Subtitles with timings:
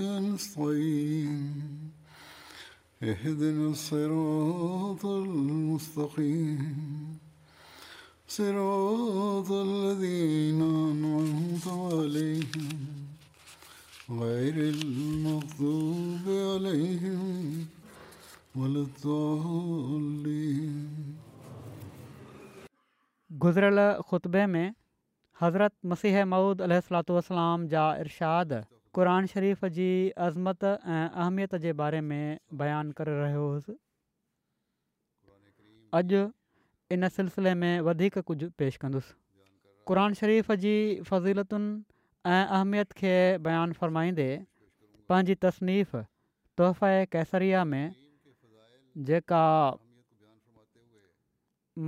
[0.00, 1.92] نستعين
[3.02, 7.18] اهدنا الصراط المستقيم
[8.28, 12.86] صراط الذين أنعمت عليهم
[14.20, 17.66] غير المغضوب عليهم
[18.56, 21.18] ولا الضالين
[23.44, 23.78] गुज़िरियल
[24.10, 24.66] ख़ुतबे में
[25.40, 27.08] हज़रत मसीह मऊद अलसलात
[27.74, 28.50] जा इरशाद
[28.96, 29.88] क़ुर शरीफ़ जी
[30.26, 33.74] अज़मत ऐं अहमियत जे बारे में बयानु करे रहियो हुसि
[36.00, 36.20] अॼु
[36.96, 39.14] इन सिलसिले में वधीक कुझु पेश कंदुसि
[39.88, 40.76] क़ुर शरीफ़ जी
[41.10, 43.14] फज़ीलतुनि ऐं अहमियत खे
[43.48, 44.28] बयानु फ़रमाईंदे
[45.08, 45.94] पंहिंजी तस्नीफ़
[46.60, 47.84] तोहफ़ा कैसरिया में
[49.12, 49.44] जेका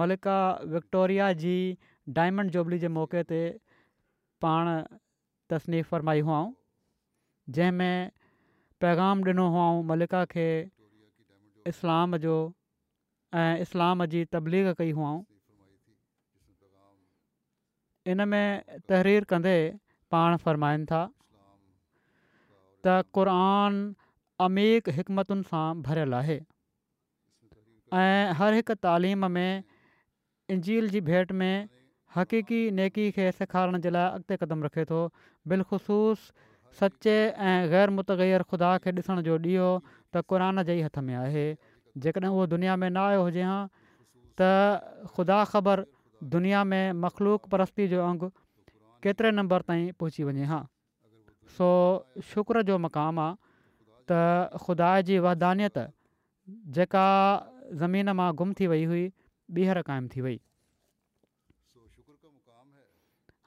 [0.03, 0.39] मलिका
[0.77, 1.57] विक्टोरिया जी
[2.21, 3.41] डायमंड जुबली जे मौके ते
[4.47, 4.69] पाण
[5.53, 6.53] तसनीफ़ु फ़रमाई हुअऊं
[7.57, 8.11] जंहिंमें
[8.85, 10.49] पैगाम ॾिनो हुओ मलिका खे
[11.73, 12.35] इस्लाम जो
[13.41, 15.23] ऐं इस्लाम जी तबलीग कई हुअऊं
[18.13, 19.57] इन में तहरीरु कंदे
[20.15, 21.01] पाण फ़रमाइनि था
[22.87, 23.81] त क़रान
[24.49, 26.39] अमीर हिकमतुनि सां भरियलु आहे
[28.05, 29.63] ऐं हरहिक तालीम में
[30.57, 31.53] इंजील जी भेट में
[32.15, 35.01] हक़ीक़ी नेकी खे सेखारण जे लाइ अॻिते क़दमु रखे थो
[35.53, 36.25] बिलख़सूस
[36.79, 39.83] सचे ऐं ग़ैरमुतगैर ख़ुदा खे ॾिसण जो ॾींहुं
[40.15, 41.47] त क़रान जे ई हथ में आहे
[41.99, 43.63] जेकॾहिं उहो दुनिया में न आयो हुजे हां
[44.41, 45.79] त ख़ुदा ख़बर
[46.35, 48.29] दुनिया में मख़लूक परस्ती जो अंगु
[49.07, 50.63] केतिरे नंबर ताईं पहुची वञे हां
[51.59, 51.69] सो
[52.33, 53.37] शुक्र जो मक़ामु आहे
[54.13, 55.77] त ख़ुदा जी वहदानियत
[56.79, 57.07] जेका
[57.85, 59.05] ज़मीन मां गुम थी वई हुई
[59.51, 60.39] ॿीहर क़ाइमु थी वई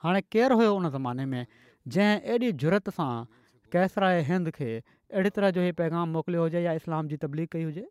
[0.06, 1.44] हाणे केरु हुयो उन ज़माने में
[1.92, 3.08] जंहिं एॾी जुरत सां
[3.76, 7.64] केसरा हिंद खे अहिड़ी तरह जो हीउ पैगाम मोकिलियो हुजे या इस्लाम जी तबलीग कई
[7.70, 7.84] हुजे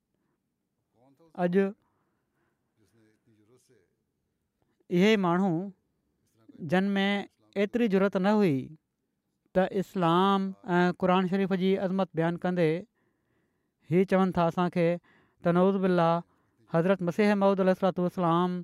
[1.44, 1.64] अॼु
[5.00, 5.50] इहे माण्हू
[6.75, 8.54] जनमेंतिरी जुरत न हुई
[9.56, 10.44] त इस्लाम
[10.78, 12.66] ऐं क़रान शरीफ़ जी अज़मत बयानु कंदे
[13.94, 16.09] हीअ चवनि था असांखे त नवूज़ बिल्ला
[16.76, 18.59] हज़रत मसीह महूद महूदुलातलाम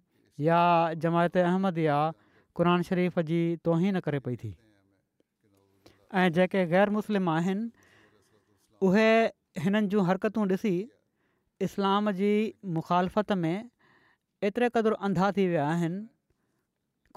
[0.50, 0.62] या
[1.06, 1.98] जमायत अहमद या
[2.62, 4.56] क़रान शरीफ़ जी तोही न करे पई थी
[6.16, 7.70] ऐं जेके ग़ैर मुस्लिम आहिनि
[8.88, 9.08] उहे
[9.64, 10.72] हिननि जूं हरकतूं ॾिसी
[11.66, 12.30] इस्लाम जी
[12.76, 13.68] मुखालफ़त में
[14.48, 16.06] एतिरे क़दुरु अंधा थी विया आहिनि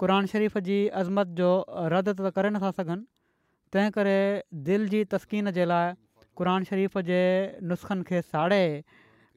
[0.00, 1.48] क़रान शरीफ़ जी अज़मत जो
[1.94, 3.06] रद त करे नथा सघनि
[3.72, 4.16] तंहिं करे
[4.68, 5.92] दिलि जी तस्कीन जे लाइ
[6.40, 7.20] क़रान शरीफ़ जे
[7.72, 8.58] नुस्ख़नि खे साड़े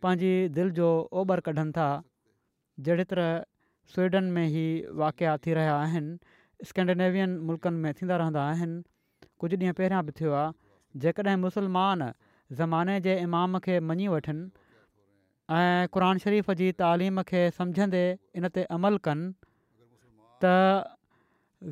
[0.03, 0.89] पंहिंजी दिलि जो
[1.23, 1.85] ओभर कढनि था
[2.89, 3.31] जहिड़ी तरह
[3.93, 4.65] स्वीडन में ई
[5.03, 6.17] वाक़िया थी रहिया आहिनि
[6.73, 8.81] स्कैंडनेवियन मुल्कनि में थींदा रहंदा आहिनि
[9.41, 10.53] कुझु ॾींहं पहिरियां बि थियो आहे
[11.03, 12.11] जेकॾहिं
[12.57, 14.43] ज़माने जे इमाम खे मञी वठनि
[15.59, 18.03] ऐं क़रान शरीफ़ जी तालीम खे समुझंदे
[18.41, 19.25] इन ते अमल कनि
[20.43, 20.51] त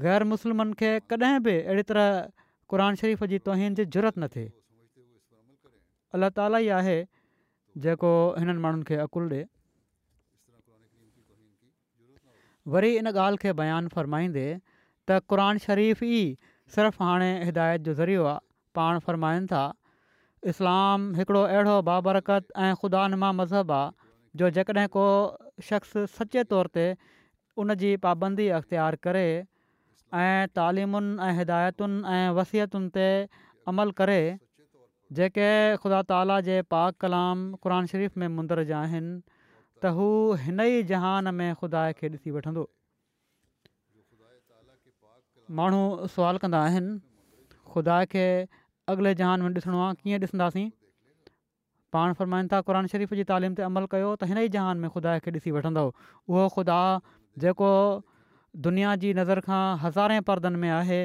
[0.06, 2.08] ग़ैर मुसलमान खे कॾहिं बि अहिड़ी तरह
[2.74, 4.46] क़रनि शरीफ़ जी तौहन जी ज़रूरत न थे
[6.18, 6.98] अलाह ताला ई आहे
[7.86, 8.12] जेको
[8.42, 9.46] हिननि माण्हुनि खे अकुलु ॾिए
[12.74, 14.48] वरी इन ॻाल्हि खे बयानु फ़रमाईंदे
[15.10, 16.24] त शरीफ़ ई
[16.76, 18.42] सिर्फ़ु हाणे हिदायत जो ज़रियो आहे
[18.78, 19.64] पाण फ़रमाइनि था
[20.52, 23.92] इस्लाम हिकिड़ो अहिड़ो बाबरकत ऐं ख़ुदा नमा मज़हबु आहे
[24.42, 25.04] जो जेकॾहिं को
[25.70, 26.86] शख़्स सचे तौर ते
[27.64, 29.24] उन जी पाबंदी अख़्तियार करे
[30.26, 33.06] ऐं तालिमुनि ऐं हिदायतुनि ऐं वसियतुनि ते
[33.74, 34.20] अमल करे
[35.20, 35.50] जेके
[35.86, 40.10] ख़ुदा ताला जे पाक कलाम क़ुर शरीफ़ में मुंदरज आहिनि त हू
[40.48, 42.68] हिन ई जहान में ख़ुदा खे ॾिसी वठंदो
[45.58, 45.82] माण्हू
[46.14, 46.92] सुवाल कंदा आहिनि
[47.74, 48.26] ख़ुदा खे
[48.94, 50.66] अॻिले जहान में ॾिसणो आहे कीअं ॾिसंदासीं
[51.98, 54.90] पाण फ़रमाईनि था क़ुर शरीफ़ जी तालीम ते अमल कयो त हिन ई जहान में
[54.96, 56.80] ख़ुदा खे ॾिसी वठंदव उहो ख़ुदा
[57.46, 57.70] जेको
[58.68, 61.00] दुनिया जी नज़र खां हज़ारे परदनि में आहे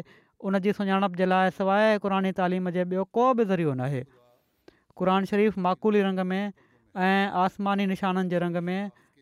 [0.48, 4.02] उन जी सुञाणप जे लाइ सवाइ क़ुर तालीम जे ॿियो को बि ज़रियो न आहे
[5.02, 6.42] क़रान शरीफ़ माक़ूली रंग में
[7.06, 8.78] ऐं आसमानी निशाननि जे रंग में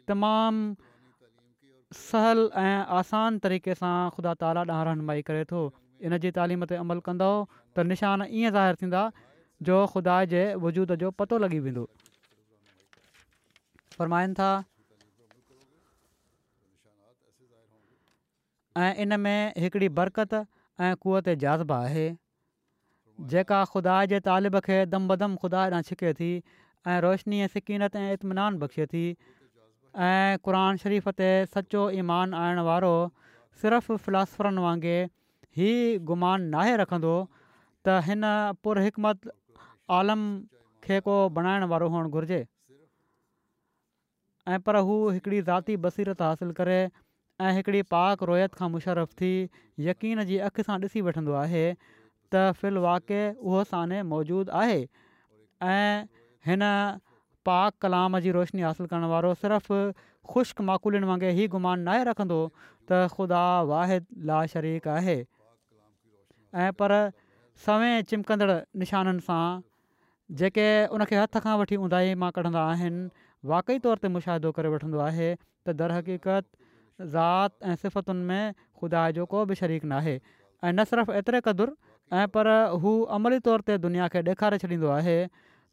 [0.08, 0.94] तमामु
[1.94, 5.59] सहल ऐं आसान तरीक़े सां ख़ुदा ताला ॾांहुं रहनुमाई करे थो
[6.09, 9.03] इन जी तालीम ते अमल कंदो त निशान ईअं ज़ाहिर थींदा
[9.71, 11.85] जो ख़ुदा जे वजूद जो पतो लॻी वेंदो
[13.99, 14.49] फ़रमाइनि था
[18.85, 20.37] ऐं इन में हिकिड़ी बरकत
[20.89, 22.06] ऐं कुअ ते जाज़बा आहे
[23.35, 28.03] जेका ख़ुदा जे तालिब खे दम बदम ख़ुदा ॾांहुं छिके थी ऐं रोशनी ऐं सिकिनत
[28.05, 29.06] ऐं इतमिनान बख़्शे थी
[30.04, 32.93] ऐं क़रान शरीफ़ ते सचो ईमान आणणु वारो
[33.60, 35.08] सिर्फ़ु फिलासफरनि वांगुरु
[35.66, 37.12] ई गुमान नाहे रखंदो
[37.88, 38.26] त हिन
[39.96, 40.26] आलम
[40.88, 42.40] खे को बणाइण वारो हुअणु घुरिजे
[44.54, 46.76] ऐं पर हू हिकिड़ी ज़ाती बसीरत हासिलु करे
[47.46, 49.32] ऐं हिकिड़ी पाक रोयत खां मुशरफ़ थी
[49.88, 51.64] यकीन जी अखि सां ॾिसी वठंदो आहे
[52.34, 54.78] त फ़िलवाक उहो साने मौजूदु आहे
[55.76, 56.54] ऐं
[57.48, 59.78] पाक कलाम जी रोशनी हासिलु करणु वारो सिर्फ़ु
[60.34, 65.16] ख़ुश्क माकूलियुनि वांगुरु ई गुमान नाहे रखंदो त ख़ुदा वाहिद ला शरीक आहे
[66.64, 66.96] ऐं पर
[67.66, 69.43] सवें चिमकंदड़ निशाननि सां
[70.43, 73.08] जेके उनखे हथ खां वठी ऊंधाई मां कढंदा आहिनि
[73.52, 76.48] वाक़ई तौर ते मुशाहिदो करे वठंदो आहे त हक़ीक़त
[77.16, 81.75] ज़ात ऐं सिफ़तुनि में ख़ुदा जो को बि शरीक नाहे ऐं न सिर्फ़ु एतिरे क़दुरु
[82.20, 82.52] ऐं पर
[82.84, 85.19] हू अमली तौर ते दुनिया खे ॾेखारे छॾींदो आहे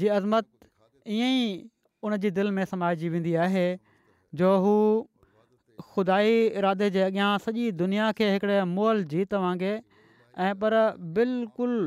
[0.00, 0.46] जी अज़मत
[1.16, 1.70] ईअं ई
[2.04, 3.66] उन जी दिलि में समाइजी वेंदी आहे
[4.40, 4.74] जो हू
[5.88, 9.72] ख़ुदाई इरादे जे अॻियां सॼी दुनिया खे हिकिड़े मोहल जीत वांगुरु
[10.48, 10.76] ऐं पर
[11.16, 11.80] बिल्कुलु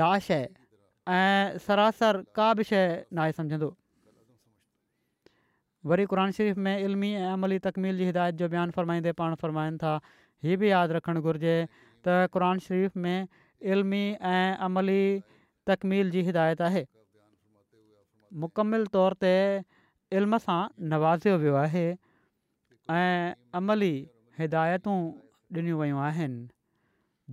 [0.00, 3.72] लाश आहे ऐं सरासर का बि शइ न आहे सम्झंदो
[5.90, 9.78] वरी क़ुर शरीफ़ में इल्मी ऐं अमली तकमील जी हिदायत जो बयानु फरमाईंदे पाण फ़रमाइनि
[9.84, 9.98] था
[10.44, 11.56] हीअ बि यादि रखणु घुरिजे
[12.06, 13.26] त क़रान शरीफ़ में
[13.74, 14.02] इल्मी
[14.32, 15.02] ऐं अमली
[15.66, 16.84] तकमील जी हिदायत आहे
[18.44, 19.34] मुकमिल तौर ते
[20.18, 20.60] इल्म सां
[20.92, 21.86] नवाज़ियो वियो आहे
[22.96, 23.94] ऐं अमली
[24.40, 24.98] हिदायतूं
[25.56, 26.40] ॾिनियूं वियूं आहिनि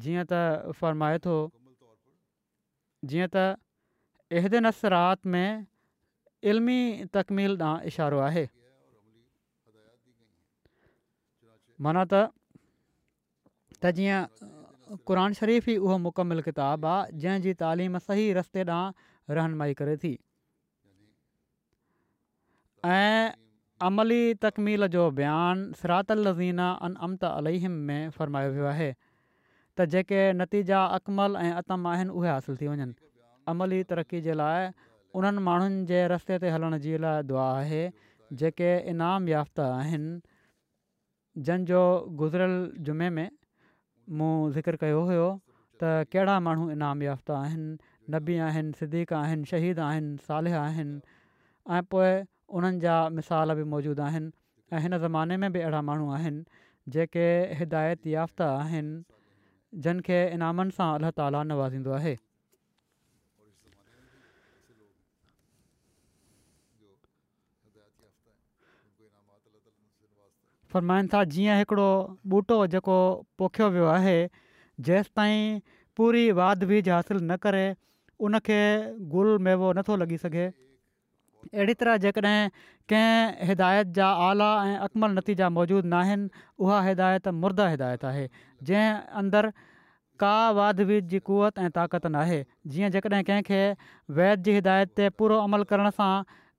[0.05, 1.33] जीअं त फ़रमाए थो
[3.11, 3.43] जीअं त
[4.39, 5.47] इहद नसरात में
[6.53, 6.77] इल्मी
[7.19, 8.43] तकमील ॾांहुं इशारो आहे
[11.85, 12.23] माना त
[13.83, 14.19] त जीअं
[15.09, 20.11] क़ुर शरीफ़ ई उहो मुकमिल किताबु आहे जंहिंजी तालीम सही रस्ते ॾांहुं रहनुमाई करे थी
[22.91, 23.33] ऐं
[23.87, 30.21] अमली तकमील जो बयानु सिरात लज़ीना अन अमत अलहिम में फ़रमायो वियो आहे त जेके
[30.41, 32.91] नतीजा अकमल ऐं अतम आहिनि उहे हासिलु थी वञनि
[33.53, 34.69] अमली तरक़ी जे लाइ
[35.21, 37.81] उन्हनि माण्हुनि जे रस्ते ते हलण जे लाइ दुआ आहे
[38.41, 40.13] जेके इनाम याफ़्ता आहिनि
[41.49, 41.81] जंहिंजो
[42.21, 42.55] गुज़रियल
[42.89, 43.27] जुमे में
[44.09, 45.27] मूं ज़िकर कयो हुयो
[45.83, 47.77] त कहिड़ा माण्हू इनाम याफ़्ता आहिनि
[48.15, 50.99] नबी आहिनि सिद्दीक़ आहिनि शहीद आहिनि सालिह आहिनि
[51.77, 52.11] ऐं पोइ
[52.59, 54.29] उन्हनि जा मिसाल बि मौजूदु आहिनि
[54.75, 56.43] ऐं हिन ज़माने में बि अहिड़ा माण्हू आहिनि
[56.97, 57.25] जेके
[57.63, 58.95] हिदायत याफ़्ता आहिनि
[59.87, 62.15] जिन खे इनामनि सां अलाह ताला नवाज़ींदो आहे
[70.75, 71.87] फरमाइनि था जीअं हिकिड़ो
[72.35, 72.95] ॿूटो जेको
[73.41, 74.15] पोखियो वियो आहे
[74.87, 75.59] जेंसि ताईं
[75.97, 77.65] पूरी वाद बीज हासिलु न करे
[78.27, 78.61] उनखे
[79.15, 80.47] गुल मेवो नथो लॻी सघे
[81.53, 82.37] अहिड़ी तरह जेकॾहिं
[82.91, 88.25] कंहिं हिदायत जा आला ऐं अक़मलु नतीजा मौजूदु न आहिनि उहा हिदायत मुर्दा हिदायत आहे
[88.69, 89.51] जंहिं अंदरि
[90.23, 92.39] का वाद बीज जी कुवत ऐं ताक़त न आहे
[92.75, 93.61] जीअं जेकॾहिं कंहिंखे
[94.47, 96.11] जी हिदायत ते पूरो अमल करण सां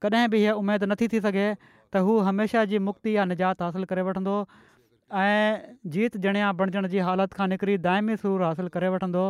[0.07, 1.49] कॾहिं बि हीअ उमेदु नथी थी सघे
[1.95, 4.37] त हू हमेशह जी मुक्ति या निजात हासिलु करे वठंदो
[5.23, 9.25] ऐं जीत जणिया बणजण जी हालति खां निकिरी दाइमी सूर हासिलु करे वठंदो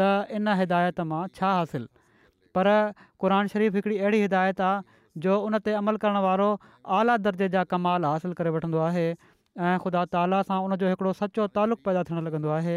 [0.00, 1.90] त इन हिदायत मां छा हासिलु
[2.56, 2.68] पर
[3.24, 6.46] क़रान शरीफ़ हिकिड़ी अहिड़ी हिदायत आहे जो उन ते अमल करणु वारो
[7.00, 11.46] आला दर्जे जा कमाल हासिलु करे वठंदो आहे ऐं ख़ुदा ताला सां उनजो हिकिड़ो सचो
[11.58, 12.74] तालुक़ु पैदा थियणु लॻंदो आहे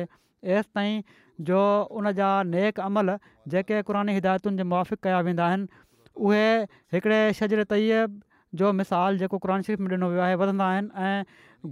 [0.58, 1.02] एसि ताईं
[1.50, 1.60] जो
[2.00, 3.10] उन जा नेक अमल
[3.56, 5.84] जेके क़ुर हिदायतुनि जे मुआफ़िक़ कया वेंदा आहिनि
[6.30, 6.46] उहे
[6.98, 7.64] हिकिड़े शजर
[8.60, 11.26] जो मिसाल जेको قرآن शरीफ़ में ॾिनो वियो आहे वधंदा आहिनि ऐं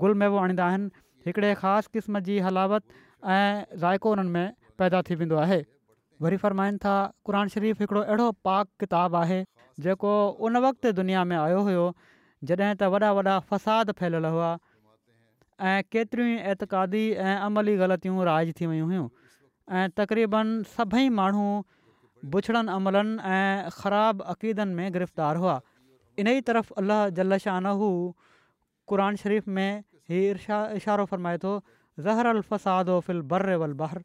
[0.04, 0.90] गुल में बि आणींदा आहिनि
[1.28, 5.60] हिकिड़े ख़ासि क़िस्म जी हलावत ऐं ज़ाइको उन्हनि में पैदा थी वेंदो आहे
[6.26, 6.96] वरी फरमाइनि था
[7.30, 9.40] क़ुन शरीफ़ हिकिड़ो अहिड़ो पाक किताबु आहे
[9.88, 10.14] जेको
[10.50, 11.88] उन वक़्त दुनिया में आयो हुयो
[12.50, 14.52] जॾहिं त वॾा वॾा फ़साद फैलियलु हुआ
[15.72, 19.08] ऐं केतिरियूं ई ऐं अमली ग़लतियूं राज थी वियूं हुयूं
[19.78, 21.46] ऐं तक़रीबनि सभई माण्हू
[22.36, 25.56] बुछड़नि अमलनि ऐं ख़राबु अक़ीदनि में गिरफ़्तार हुआ
[26.20, 27.90] इन ई तरफ़ अलाह जल शानहू
[28.92, 31.52] क़ुर शरीफ़ में ई इरा इशारो फरमाए थो
[32.00, 34.04] ज़हर अलफ़ादिलर बहर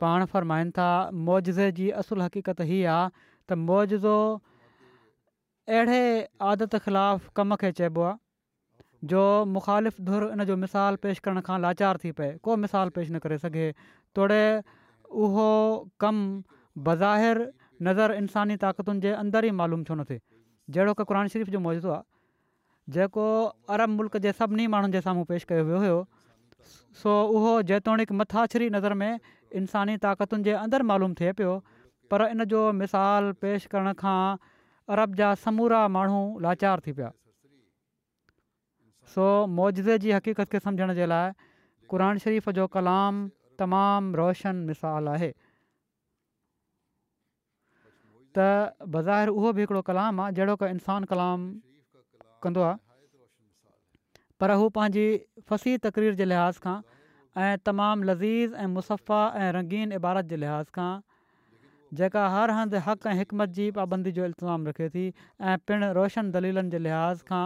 [0.05, 0.89] पाण फ़रमाइनि था
[1.29, 4.19] मौजे जी असुलु हक़ीक़त हीअ आहे त मौजो
[5.77, 6.03] अहिड़े
[6.53, 8.25] आदत ख़िलाफ़ु कम खे चइबो आहे
[9.13, 9.21] जो
[9.57, 13.19] मुख़ालिफ़ धुर इन जो मिसाल पेश करण खां लाचार थी पए को मिसाल पेश न
[13.25, 13.67] करे सघे
[14.19, 14.45] तोड़े
[15.27, 15.49] उहो
[16.05, 17.43] कमु बज़ाहिर
[17.89, 20.21] नज़र इंसानी ताक़तुनि जे अंदरु ई मालूम छो न थिए
[20.77, 23.27] जहिड़ो की क़ुर शरीफ़ जो मौजूदु आहे जेको
[23.77, 25.99] अरब मुल्क जे सभिनी माण्हुनि जे साम्हूं पेश कयो वियो हुयो
[27.03, 31.55] सो उहो जेतोणीकि मथाछिरी नज़र में इंसानी ताक़तुनि जे अंदरु मालूम थिए पियो
[32.13, 34.19] पर इन जो मिसाल पेश करण खां
[34.97, 37.13] अरब जा समूरा माण्हू लाचार थी पिया
[39.15, 39.25] सो
[39.59, 41.33] मौजे जी हक़ीक़त खे सम्झण जे लाइ
[41.93, 43.21] क़ुर शरीफ़ जो कलाम
[43.63, 45.29] तमामु रोशन मिसाल आहे
[48.39, 51.47] त बज़ाहिर उहो बि हिकिड़ो कलाम आहे जहिड़ो का इन्सानु कलाम
[52.47, 55.07] कंदो आहे पर हू पंहिंजी
[55.53, 56.77] फ़सी तक़रीर जे लिहाज़ खां
[57.45, 60.91] ऐं तमामु लज़ीज़ ऐं मुसफ़ा ऐं रंगीन इबारत जे लिहाज़ खां
[62.01, 65.07] जेका हर हंधि हक़ ऐं हिकमत जी पाबंदी जो इल्तिज़ामु रखे थी
[65.53, 67.45] ऐं पिणु रोशन दलीलनि जे लिहाज़ खां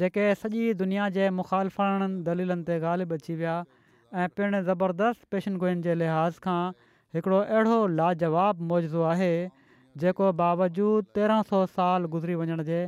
[0.00, 5.84] जेके सॼी दुनिया जे मुखालिफ़नि दलीलनि ते ॻाल्हि अची विया ऐं पिणु ज़बरदस्तु पेशन गोइनि
[5.86, 6.62] जे लिहाज़ खां
[7.18, 9.30] हिकिड़ो अहिड़ो लाजवाबु मौजो आहे
[10.04, 12.80] जेको बावजूदु तेरहं सौ साल गुज़री वञण जे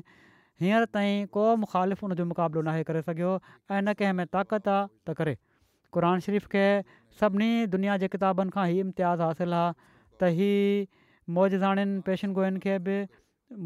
[0.65, 4.27] हींअर ताईं को मुख़ालिफ़ु उन जो मुक़ाबिलो न आहे करे सघियो ऐं न कंहिं में
[4.39, 5.37] ताक़त आहे त करे
[5.99, 6.69] क़रन शरीफ़ खे
[7.23, 10.85] सभिनी दुनिया जे किताबनि खां ई इम्तियाज़ हासिलु आहे त हीअ
[11.39, 12.99] मौज ज़ाणनि पेशन गोयुनि खे बि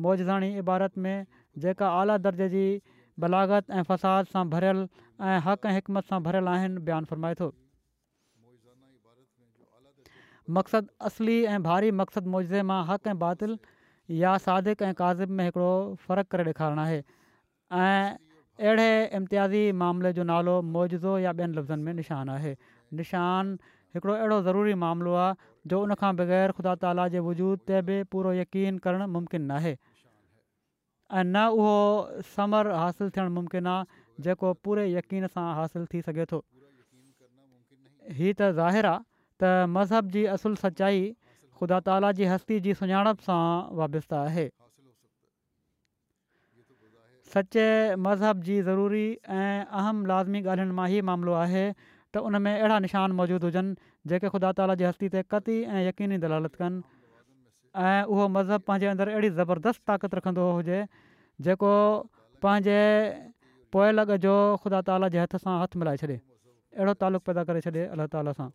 [0.09, 1.15] मौजाणी इबारत में
[1.67, 2.65] जेका आला दर्जे जी
[3.19, 4.87] बलागत ऐं फ़साद सां भरियलु
[5.31, 7.53] ऐं हक़ ऐं हिकमत सां भरियलु आहिनि बयानु फ़रमाए थो
[10.59, 13.59] मक़सदु असली ऐं भारी मक़सदु मुजज़े मां हक़ ऐं बातिल
[14.23, 15.71] या सादिक ऐं क़ाज़िब में हिकिड़ो
[16.07, 16.99] फ़र्क़ु करे ॾेखारणु आहे
[17.83, 18.15] ऐं
[18.61, 18.89] अहिड़े
[19.19, 22.55] इम्तियाज़ी मामले जो नालो मुजज़ो या ॿियनि लफ़्ज़नि में निशान आहे
[23.03, 23.55] निशान
[23.97, 28.33] हिकिड़ो अहिड़ो ज़रूरी मामिलो आहे जो उन बग़ैर ख़ुदा ताला जे वजूद ते बि पूरो
[28.43, 29.77] यकीन करणु मुमकिन नाहे
[31.19, 31.75] ऐं न उहो
[32.37, 36.39] समर हासिलु थियणु मुमकिन आहे जेको पूरे यकीन सां हासिलु थी सघे थो
[38.19, 39.03] ही त ज़ाहिर आहे
[39.41, 41.03] त मज़हब जी असुलु सचाई
[41.61, 43.41] ख़ुदा ताला जी हस्ती जी सुञाणप सां
[43.81, 44.47] वाब्त आहे
[47.35, 47.59] सच
[48.07, 49.05] मज़हब जी ज़रूरी
[49.41, 51.65] ऐं अहम लाज़मी ॻाल्हियुनि मां ई मामिलो आहे
[52.15, 53.77] त उन में अहिड़ा निशान मौजूदु हुजनि
[54.13, 56.81] जेके ख़ुदा ताला जी हस्ती ते क़ती ऐं यकीनी दलालत कनि
[57.77, 60.79] ऐं उहो मज़हब पंहिंजे अंदरु अहिड़ी ज़बरदस्तु ताक़त रखंदो हुजे
[61.47, 61.71] जेको
[62.43, 62.81] पंहिंजे
[63.73, 67.85] पोयल जो ख़ुदा ताला जे हथ सां हथु मिलाए छॾे अहिड़ो तालुक़ु पैदा करे छॾे
[67.95, 68.49] अलाह ताला सां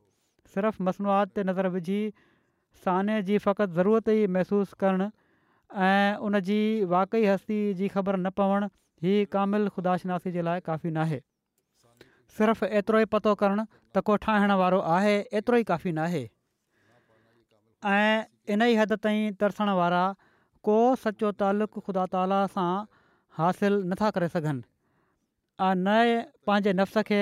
[0.55, 1.99] सिर्फ़ु मसनूआत ते नज़र विझी
[2.83, 5.07] साने जी फ़क़ति ज़रूरत ई महिसूसु करणु
[5.87, 8.69] ऐं वाक़ई हस्ती जी ख़बर न पवणु
[9.07, 11.21] ही कामिल ख़ुदाशनासी नासी जे लाइ काफ़ी न आहे
[12.37, 13.63] सिर्फ़ु एतिरो ई पतो करणु
[13.95, 16.23] त कोठाहिण वारो आहे एतिरो ई काफ़ी न आहे
[17.83, 20.03] ऐं इन ई हद ताईं तरसण वारा
[20.63, 22.71] को सचो तालुक़ु ख़ुदा ताला सां
[23.37, 24.63] हासिलु नथा करे सघनि
[25.65, 26.09] ऐं नए
[26.47, 27.21] पंहिंजे नफ़्स खे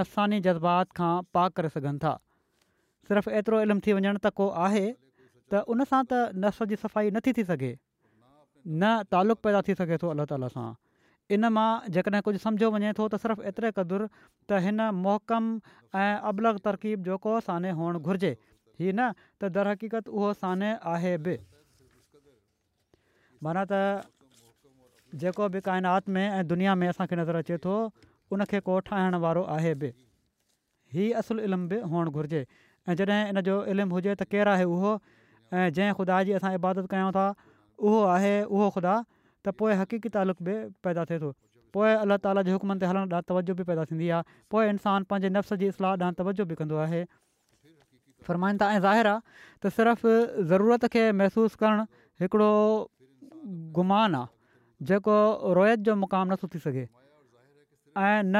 [0.00, 2.12] नफ़्सानी जज़्बात खां पाक करे सघनि था
[3.08, 4.86] सिर्फ़ु एतिरो इल्मु थी वञणु त को आहे
[5.52, 9.96] त उन सां त नफ़्स जी सफ़ाई नथी थी सघे न तालुक़ु पैदा थी सघे
[10.04, 10.68] थो अलाह ताला सां
[11.34, 14.06] इन मां जेकॾहिं कुझु सम्झो वञे थो त सिर्फ़ु एतिरे क़दुरु
[14.48, 15.44] त हिन मोहकम
[15.96, 18.32] ऐं अबलग तरकीब जो को साने हुअणु घुरिजे
[18.80, 19.08] हीअ न
[19.40, 21.34] त दर हक़ीक़त उहो साने आहे बि
[23.46, 23.80] माना त
[25.24, 27.74] जेको बि काइनात में ऐं दुनिया में असांखे नज़र अचे थो
[28.36, 32.42] उनखे को ठाहिण वारो आहे बि इहा असुलु इल्मु बि हुअणु घुरिजे
[32.88, 36.52] ऐं जॾहिं इन जो इल्मु हुजे त केरु आहे उहो ऐं जंहिं ख़ुदा जी असां
[36.60, 37.26] इबादत कयूं था
[37.88, 41.32] उहो आहे उहो ख़ुदा त पोइ हक़ीक़ी तालुक़ बि पैदा थिए थो
[41.76, 45.08] पोइ अलाह ताला जे हुकमनि ते हलण ॾांहुं तवजो बि पैदा थींदी आहे पोइ इंसानु
[45.12, 47.00] पंहिंजे नफ़्स जी इस्लाह ॾांहुं तवजो बि कंदो आहे
[48.26, 49.20] फ़रमाइनि था ऐं ज़ाहिर आहे
[49.60, 51.82] त सिर्फ़ु ज़रूरत खे महिसूसु करणु
[52.22, 52.52] हिकिड़ो
[53.76, 54.30] गुमानु आहे
[54.90, 55.16] जेको
[55.58, 58.36] रोइत जो मुक़ामु नथो थी सघे ऐं न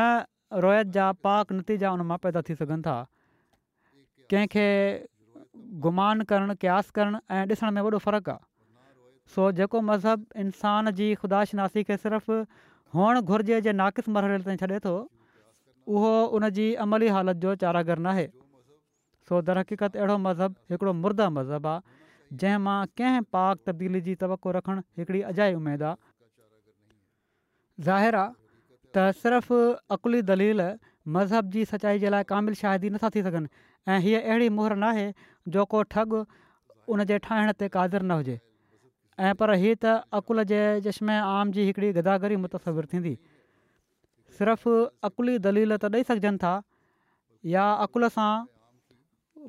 [0.67, 2.97] रोयत जा पाक नतीजा उन मां पैदा थी सघनि था
[4.31, 4.67] कंहिंखे
[5.87, 11.15] गुमान करणु क्यास करणु ऐं ॾिसण में वॾो फ़र्क़ु आहे सो जेको मज़हबु इंसान जी
[11.23, 12.37] ख़ुदाशनासी नासी खे सिर्फ़ु
[12.95, 14.93] हुअणु घुर्जे जे नाक़ु मरहले ताईं छॾे थो
[15.95, 18.27] उहो उन जी अमली हालति जो चारागर नाहे
[19.33, 24.15] सो दर हक़ीक़त अहिड़ो मज़हब हिकिड़ो मुर्दा मज़हब आहे जंहिं मां कंहिं पाक तब्दीली जी
[24.23, 25.97] तवको रखणु हिकिड़ी अजाई उमेदु आहे
[27.87, 28.31] ज़ाहिर आहे
[28.97, 29.61] त सिर्फ़ु
[29.97, 30.67] अक़ुली दलील
[31.17, 35.07] मज़हब जी सचाई जे लाइ कामिल शाहिदी नथा थी सघनि ऐं हीअ अहिड़ी मुहर नाहे
[35.57, 36.15] जो को ठग
[36.95, 38.39] उन जे ठाहिण ते काज़ुरु न हुजे
[39.29, 43.15] ऐं पर हीअ त अक़ुल जे चशन आम जी हिकिड़ी गदागरी मुतसविर थींदी
[44.39, 44.73] सिर्फ़ु
[45.11, 46.55] अक़ुली दलील त ॾेई सघजनि था
[47.59, 48.33] या अकुल सां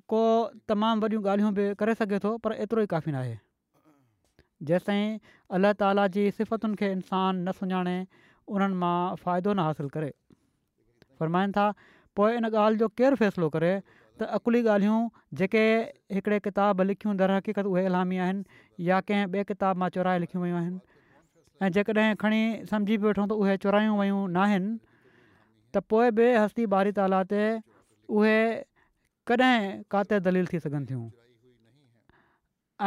[0.09, 0.19] को
[0.67, 3.35] तमामु वॾियूं ॻाल्हियूं बि करे सघे थो पर एतिरो ई काफ़ी न आहे
[4.69, 5.19] जेसिताईं
[5.57, 7.97] अलाह ताला जी सिफ़तुनि खे इंसान न सुञाणे
[8.55, 10.11] उन्हनि मां फ़ाइदो न हासिलु करे
[11.19, 11.65] फ़र्माइनि था
[12.15, 13.73] पोइ इन ॻाल्हि जो केरु फ़ैसिलो करे
[14.21, 15.01] त अकुली ॻाल्हियूं
[15.41, 15.63] जेके
[16.17, 20.57] हिकिड़े किताब लिखियूं हक़ीक़त उहे इलामी आहिनि या कंहिं ॿिए किताब मां चुराए लिखियूं वयूं
[20.61, 20.79] आहिनि
[21.63, 22.41] ऐं जेकॾहिं खणी
[22.71, 24.71] सम्झी बि वठूं त उहे चुरायूं वयूं न आहिनि
[25.75, 27.43] त पोइ हस्ती बारी ताला ते
[29.29, 31.07] कॾहिं किथे दलील थी सघनि थियूं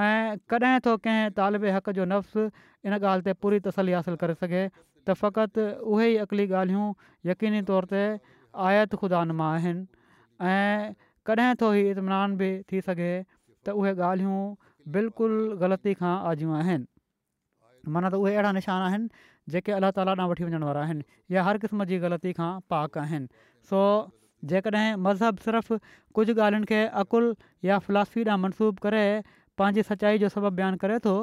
[0.01, 2.37] ऐं कॾहिं थो कंहिं तालिबे हक़ जो नफ़्स
[2.87, 4.64] इन ॻाल्हि ते पूरी तसली हासिलु करे सघे
[5.09, 6.88] त फ़क़ति उहे ई अकली ॻाल्हियूं
[7.33, 8.03] यकीनी तौर ते
[8.68, 9.18] आयात खुदा
[9.53, 9.72] आहिनि
[10.51, 10.92] ऐं
[11.31, 13.12] कॾहिं थो ई इतमनान बि थी सघे
[13.66, 14.44] त उहे ॻाल्हियूं
[14.99, 19.07] बिल्कुलु ग़लती खां आजियूं आहिनि माना त उहे अहिड़ा निशान आहिनि
[19.55, 21.03] जेके अलाह ताला ॾांहुं वठी वञण वारा आहिनि
[21.38, 23.27] या हर क़िस्म जी ग़लती खां पाक आहिनि
[23.70, 23.79] सो
[24.44, 25.79] जेकॾहिं मज़हब सिर्फ़ु
[26.14, 27.33] कुझु ॻाल्हियुनि खे अक़ुलु
[27.64, 29.05] या फिलासी ॾांहुं मनसूब करे
[29.59, 31.14] पंहिंजी सचाई जो सबब बयानु करे थो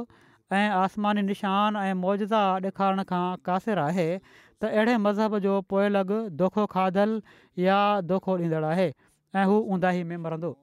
[0.52, 4.08] ऐं आसमानी निशान ऐं मौजा ॾेखारण खां क़ासिर आहे
[4.62, 7.21] त अहिड़े मज़हब जो पोय लॻु दोखो खाधल
[7.58, 7.78] या
[8.10, 8.89] दोखो ॾींदड़ु आहे
[9.36, 10.58] ऐं हू ऊंदाही में मरंदो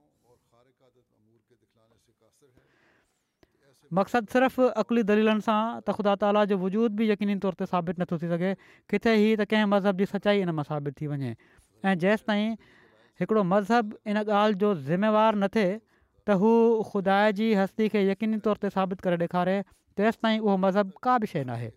[3.95, 8.19] मक़सदु सिर्फ़ु अक़ली दलीलनि सां तखुदा ताला जो वजूद बि यकीनी तौर ते साबित नथो
[8.23, 8.55] थी सघे
[8.91, 11.35] किथे ई त कंहिं मज़हब जी सचाई इन मां साबित थी वञे
[11.85, 12.55] ऐं जेंसि ताईं
[13.21, 15.71] हिकिड़ो मज़हब इन ॻाल्हि जो ज़िमेवारु न थिए
[16.31, 16.51] त हू
[16.93, 19.57] ख़ुदा जी हस्ती खे यकीनी तौर ते साबित करे ॾेखारे
[20.01, 21.71] तेसिताईं उहो मज़हब का बि शइ नाहे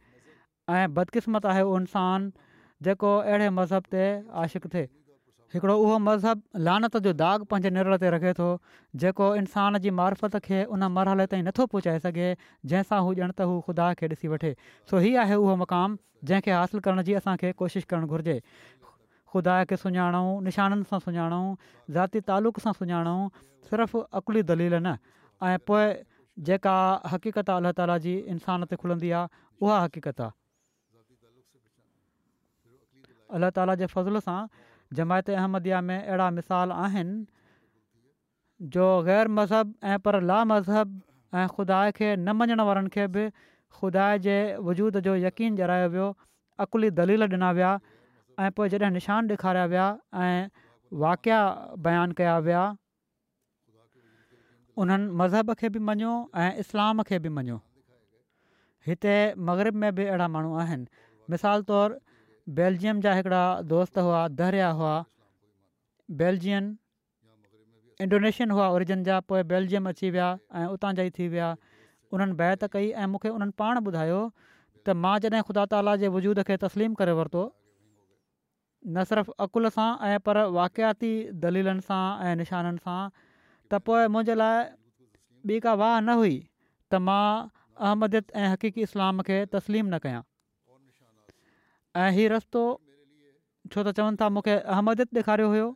[0.79, 2.31] ऐं बदकिस्मत आहे उहो इंसानु
[2.87, 4.03] जेको अहिड़े मज़हब ते
[4.43, 4.87] आशिक़ु थिए
[5.55, 8.47] हिकिड़ो उहो मज़हबु लानत जो दाग पंहिंजे निर ते रखे थो
[9.03, 12.29] जेको इंसान जी मार्फत खे उन मरहले ताईं नथो पहुचाए सघे
[12.71, 14.55] जंहिंसां हू ॼण त हू ख़ुदा खे ॾिसी वठे
[14.91, 18.39] सो हीअ आहे उहो मुक़ामु जंहिंखे हासिलु करण जी असांखे कोशिशि करणु घुरिजे
[19.33, 21.41] ख़ुदा खे सुञाणो निशाननि सां सुञाणो
[21.93, 23.21] ज़ाती तालुक सां सुञाणूं
[23.67, 24.93] सिर्फ़ु अकली दलील न
[25.49, 25.85] ऐं पोइ
[26.49, 26.75] जेका
[27.13, 29.33] हक़ीक़त अल्लाह ताला जी इंसान ते खुलंदी आहे
[29.65, 30.33] उहा हक़ीक़त आहे
[33.41, 37.17] अलाह ताला जे फ़ज़ल सां जमायत अहमदिया में अहिड़ा मिसाल आहिनि
[38.77, 40.93] जो ग़ैर मज़हब ऐं पर ला मज़हब
[41.41, 43.25] ऐं ख़ुदा खे न मञण वारनि खे बि
[43.77, 44.37] ख़ुदा जे
[44.69, 46.09] वजूद जो यकीन जायो वियो
[46.65, 47.71] अक़ुली दलील ॾिना विया
[48.39, 49.87] ऐं पोइ जॾहिं निशान ॾेखारिया विया
[50.21, 50.47] ऐं
[51.05, 51.39] वाकिया
[51.87, 52.63] बयान कया विया
[54.83, 57.59] उन्हनि मज़हब खे बि मञियो ऐं इस्लाम खे बि मञियो
[58.87, 59.13] हिते
[59.49, 60.87] मगरब में बि अहिड़ा माण्हू आहिनि
[61.33, 61.95] मिसाल तौरु
[62.59, 63.43] बेल्जियम जा हिकिड़ा
[63.73, 64.95] दोस्त हुआ दहरिया हुआ
[66.23, 66.75] बेल्जियन
[68.03, 70.29] इंडोनेशियन हुआ ओरिजन जा पोइ बैल्जियम अची विया
[70.61, 71.55] ऐं उतां जा ई थी विया
[72.17, 74.21] उन्हनि बैत कई ऐं मूंखे उन्हनि पाण ॿुधायो
[74.85, 77.43] त मां जॾहिं ख़ुदा ताला जे वजूद खे तस्लीम करे वरितो
[78.85, 81.11] न सिर्फ़ु अक़ुल सां ऐं पर वाक़ियाती
[81.43, 82.99] दलीलनि सां ऐं निशाननि सां
[83.71, 84.57] त पोइ मुंहिंजे लाइ
[85.47, 86.33] ॿी का वाह न हुई
[86.91, 90.21] त मां अहमदियत ऐं हक़ीक़ी इस्लाम खे तस्लीम न कयां
[92.03, 92.63] ऐं हीउ रस्तो
[93.71, 95.67] छो त चवनि था मूंखे अहमदियत ॾेखारियो हुयो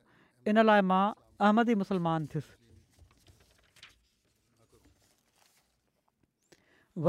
[0.54, 1.04] इन लाइ मां
[1.48, 2.54] अहमदी मुस्लमान थियुसि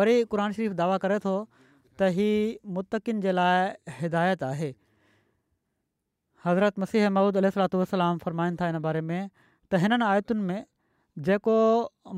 [0.00, 4.72] वरी क़रान शरीफ़ दावा करे थो त हीअ मुतक़ जे लाइ हिदायत आहे
[6.48, 7.46] हज़रत मसीह ममूद अल
[7.80, 9.16] वसलाम फ़रमाइनि था हिन बारे में
[9.72, 10.64] त हिननि आयतुनि में
[11.26, 11.54] जेको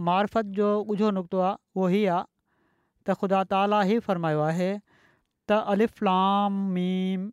[0.08, 2.24] मारफत जो ॻुझो नुक़्तो आहे उहो ई आहे
[3.06, 4.68] त ख़ुदा ताला ई फ़रमायो आहे
[5.52, 7.26] तीम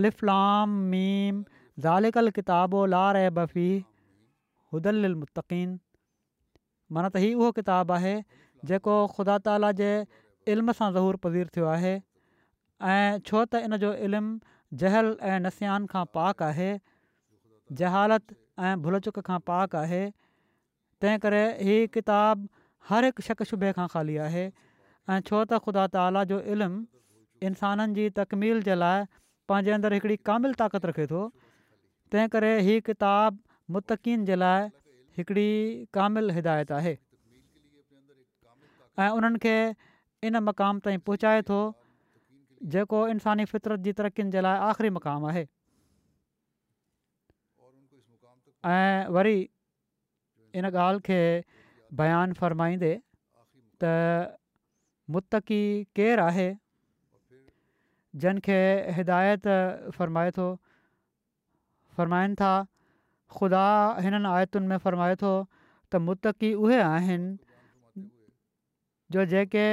[0.00, 1.40] अलिफाम मीम
[1.86, 3.68] ज़ालिकल किताब लार बफ़ी
[4.76, 5.74] हुदलमतिन
[6.96, 8.14] माना त ही उहो किताबु आहे
[8.72, 9.92] जेको ख़ुदा ताला जे
[10.56, 11.94] इल्म सां ज़हूर पज़ीर थियो आहे
[12.90, 16.70] ऐं छो त इन जो इल्मु जहल ऐं नसियान खां पाक आहे
[17.80, 20.00] जहालत ऐं भुल चुक खां पाक आहे
[21.04, 22.48] तंहिं करे हीअ किताबु
[22.90, 26.82] हर हिकु शक़ शुबे खां ख़ाली आहे ऐं छो त ख़ुदा ताला जो इल्मु
[27.50, 29.06] इंसाननि जी तकमील जे लाइ
[29.52, 31.22] पंहिंजे अंदरि हिकिड़ी कामिल ताक़त रखे थो
[32.14, 34.66] तंहिं करे हीअ किताबु मुतक़ीन जे लाइ
[35.20, 35.48] हिकिड़ी
[36.00, 36.96] कामिल हिदायत आहे
[39.06, 41.42] ऐं उन्हनि मक़ाम ताईं पहुचाए
[42.70, 45.42] जेको इंसानी फितरत जी तरक़ीनि जे लाइ आख़िरी मक़ाम आहे
[48.72, 49.38] ऐं वरी
[50.56, 51.18] हिन ॻाल्हि खे
[52.00, 52.90] बयानु फ़रमाईंदे
[53.84, 53.94] त
[55.14, 55.60] मुतक़ी
[55.98, 56.48] केरु आहे
[58.24, 58.58] जिन खे
[58.98, 59.42] हिदायत
[59.96, 60.46] फ़रमाए थो
[61.96, 62.52] फ़रमाइनि था
[63.38, 63.66] ख़ुदा
[64.06, 65.32] हिननि आयतुनि में फ़रमाए थो
[65.90, 68.08] त मुतक़ी उहे आहिनि
[69.12, 69.68] जो जेके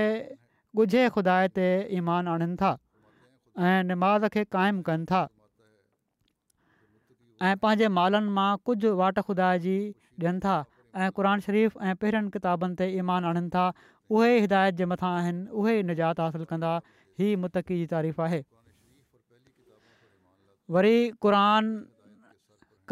[0.78, 1.64] ॻुझे ख़ुदा ते
[1.98, 2.72] ईमान आणनि था
[3.68, 5.22] ऐं निमाज़ खे क़ाइमु कनि था
[7.48, 9.78] ऐं पंहिंजे मालनि मां कुझु वाट ख़ुदा जी
[10.26, 10.54] ॾियनि था
[10.96, 13.64] ऐं क़ुर शरीफ़ु ऐं पहिरियनि किताबनि ते ईमान आणनि था
[14.18, 16.74] उहे हिदायत जे मथां आहिनि उहे निजात हासिलु कंदा
[17.22, 18.44] हीअ मुतक़ी जी तारीफ़ आहे
[20.78, 20.96] वरी
[21.28, 21.74] क़रान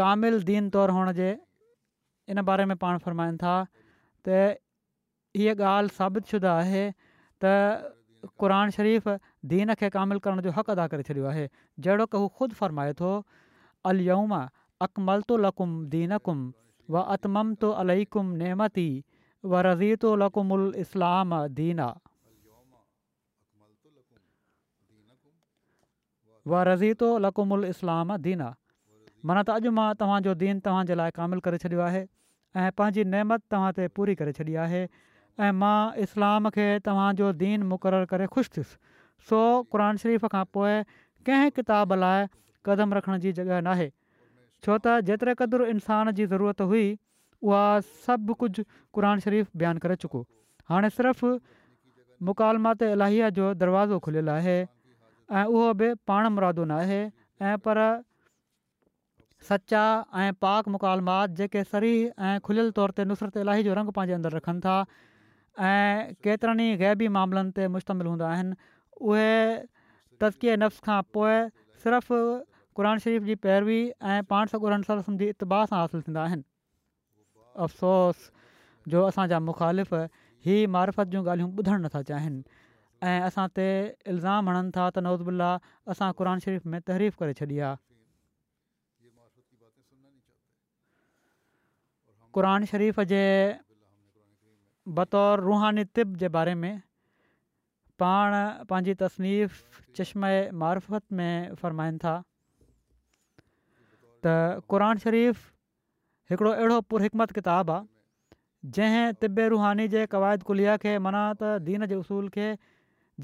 [0.01, 1.29] कामिल दीन तौरु हुअण जे
[2.35, 3.55] इन बारे में पाण फ़रमाइनि था
[4.27, 4.39] त
[5.41, 6.85] हीअ ॻाल्हि साबित आहे
[7.45, 7.93] त
[8.41, 9.09] क़रान शरीफ़
[9.51, 11.43] दीन खे क़ामिलु करण जो हक़ु अदा करे छॾियो आहे
[11.85, 13.11] जहिड़ो कू ख़ुदि फ़र्माए थो
[13.91, 16.39] अलकमल तुलकुम दीनुम
[16.95, 18.87] व अतमम तो अलुम नेमती
[19.45, 21.93] व रज़ी तो लकुम उल इस्लाम दीना
[29.29, 32.03] माना त अॼु मां तव्हांजो दीन तव्हांजे लाइ क़ामिल करे छॾियो आहे
[32.59, 34.85] ऐं पंहिंजी नेमत तव्हां ते पूरी करे छॾी आहे
[35.45, 38.75] ऐं मां इस्लाम खे तव्हांजो दीन मुक़ररु करे ख़ुशि थियुसि
[39.31, 39.41] सो
[39.73, 40.77] क़रान शरीफ़ खां पोइ
[41.29, 42.25] कंहिं किताब लाइ
[42.69, 43.87] क़दम रखण जी जॻहि नाहे
[44.65, 46.85] छो त जेतिरे क़दुरु इंसान जी ज़रूरत हुई
[47.49, 47.61] उहा
[48.07, 48.65] सभु कुझु
[48.97, 50.23] क़रान शरीफ़ु बयानु करे चुको
[50.73, 51.33] हाणे सिर्फ़ु
[52.29, 57.01] मुकालमात इलाही जो दरवाज़ो खुलियलु आहे ऐं उहो बि पाण मुरादो न
[57.51, 57.83] ऐं पर
[59.51, 59.83] सचा
[60.23, 64.37] ऐं पाक मुकालमात जेके सरीह ऐं खुलियल तौर ते नुसरत इलाही जो रंग पंहिंजे अंदरु
[64.41, 64.77] रखनि था
[65.65, 68.53] ऐं केतिरनि ग़ैबी मामलनि ते मुश्तमिल हूंदा आहिनि
[69.01, 69.65] उहे
[70.21, 71.33] तज़की नफ़्स खां पोइ
[71.83, 72.17] सिर्फ़ु
[72.77, 76.43] क़रान शरीफ़ जी पैरवी ऐं पाण सौ क़र साल सिंधी इतबाह सां हासिलु थींदा आहिनि
[77.65, 78.31] अफ़सोस
[78.93, 79.93] जो असांजा मुख़ालिफ़
[80.45, 82.43] ही मारफत जूं ॻाल्हियूं ॿुधण नथा चाहिनि
[83.09, 83.65] ऐं असां ते
[84.13, 85.49] इल्ज़ाम हणनि था त नौज़बुल्ला
[85.95, 87.75] असां क़ुर शरीफ़ में तहरीफ़ करे छॾी आहे
[92.37, 93.17] क़रान शरीफ़ जे
[94.95, 96.81] बतौर रूहानी तिब जे बारे में
[98.01, 98.35] पाण
[98.69, 100.27] पंहिंजी तसनीफ़ चश्म
[100.63, 102.13] मार्फत में फ़रमाईनि था
[104.27, 105.41] त क़रान शरीफ़
[106.33, 111.85] हिकिड़ो अहिड़ो पुरहिकमत किताब आहे जंहिं तिब रूहानी जे क़वाय कुलिया खे मना त दीन
[111.93, 112.47] जे उसूल खे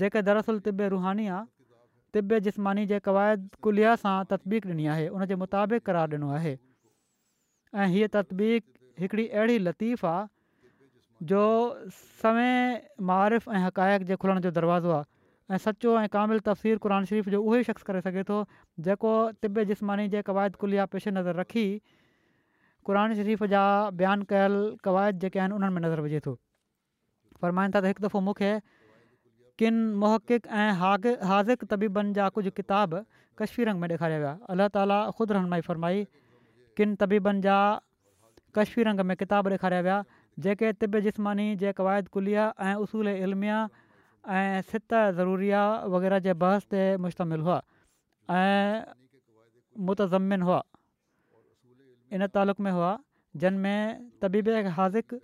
[0.03, 1.51] जेके दरअसल तिब रूहानी आहे
[2.17, 8.07] तिब जिस्मानी जे कुलिया सां ततबीक ॾिनी आहे उन मुताबिक़ करार ॾिनो आहे ऐं हीअ
[8.15, 8.63] ततबीक
[9.03, 10.27] हिकिड़ी अहिड़ी लतीफ़ आहे
[11.29, 11.41] जो
[12.21, 15.05] सवें मारिफ़ ऐं हक़ाइक़ जे खुलण जो दरवाज़ो आहे
[15.55, 18.39] ऐं सचो ऐं क़ामिल तफ़सीर क़ुर शरीफ़ जो उहो ई शख़्स करे सघे थो
[18.87, 19.11] जेको
[19.45, 21.63] तिब जिस्मानी जे क़वाइदुल या पेश नज़र रखी
[22.89, 23.61] क़ुर शरीफ़ जा
[24.01, 24.57] बयानु कयल
[24.87, 26.33] क़वाइद जेके आहिनि उन्हनि में नज़र विझे थो
[27.45, 28.49] फ़रमाइनि था त हिकु दफ़ो मूंखे
[29.63, 32.97] किन मुहकिक ऐं हागि हाज़िक़ तबीबनि जा कुझु किताब
[33.43, 36.03] कश्मीर में ॾेखारिया विया अलाह ताला ख़ुदि रहमाई फरमाई
[36.79, 37.57] किन तबीबनि जा
[38.59, 39.99] कश्मीर में किताब ॾेखारिया विया
[40.39, 43.57] जेके तिब जिस्मानी जे क़वाय कुलिया ऐं उसूल इल्मिया
[44.29, 45.49] ऐं सित ज़रूरी
[45.93, 47.61] वग़ैरह जे बहस ते मुश्तमिल हुआ
[48.29, 48.83] ऐं
[49.85, 50.61] मुतज़मिन हुआ
[52.13, 52.97] इन तालुक़ में हुआ
[53.37, 55.15] जिन में तबीब हाज़िक़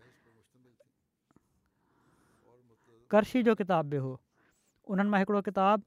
[3.09, 4.17] करशि जो किताब बि हुओ
[4.93, 5.81] उन्हनि मां हिकिड़ो किताब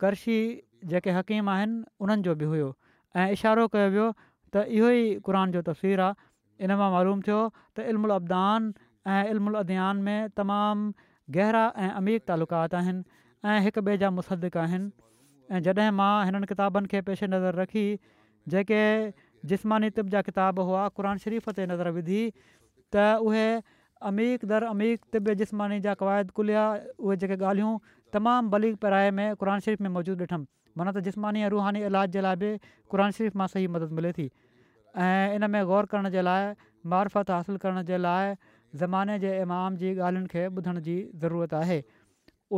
[0.00, 0.38] करशी
[0.90, 2.72] जेके हकीम आहिनि उन्हनि जो बि हुओ
[3.18, 4.06] ऐं इशारो कयो वियो
[4.54, 6.12] त इहो ई क़ुर जो आहे
[6.64, 7.36] इन मां मालूम थियो
[7.76, 8.72] त इल्मुदान
[9.14, 10.90] ऐं इल्मु अद्दीन में तमामु
[11.36, 13.00] गहिरा ऐं अमीक़ तालुक़ात आहिनि
[13.52, 14.90] ऐं हिक ॿिए जा मुसद आहिनि
[15.56, 17.84] ऐं जॾहिं मां हिननि क़िताबनि खे पेशे नज़र रखी
[18.54, 18.80] जेके
[19.54, 23.46] जिस्मानी तिब जा किताब हुआ क़ुन शरीफ़ ते नज़र विधी त उहे
[24.12, 27.74] अमीक़र अमीक़िब जिस्मानी जा क़वाय कुलिया उहे जेके ॻाल्हियूं
[28.18, 30.46] तमामु भली पिराए में क़ुन शरीफ़ में मौजूदु ॾिठमि
[30.80, 34.12] माना त जिस्मानी ऐं रूहानी इलाज जे लाइ बि क़ुआन शरीफ़ मां सही मदद मिले
[34.20, 34.28] थी
[35.00, 36.52] ऐं इन में ग़ौर करण जे लाइ
[36.92, 38.34] मारफत हासिलु करण जे लाइ
[38.82, 41.82] ज़माने जे इमाम जी ॻाल्हियुनि खे ॿुधण जी ज़रूरत आहे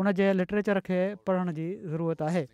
[0.00, 2.46] उन जे लिटरेचर खे पढ़ण जी ज़रूरत आहे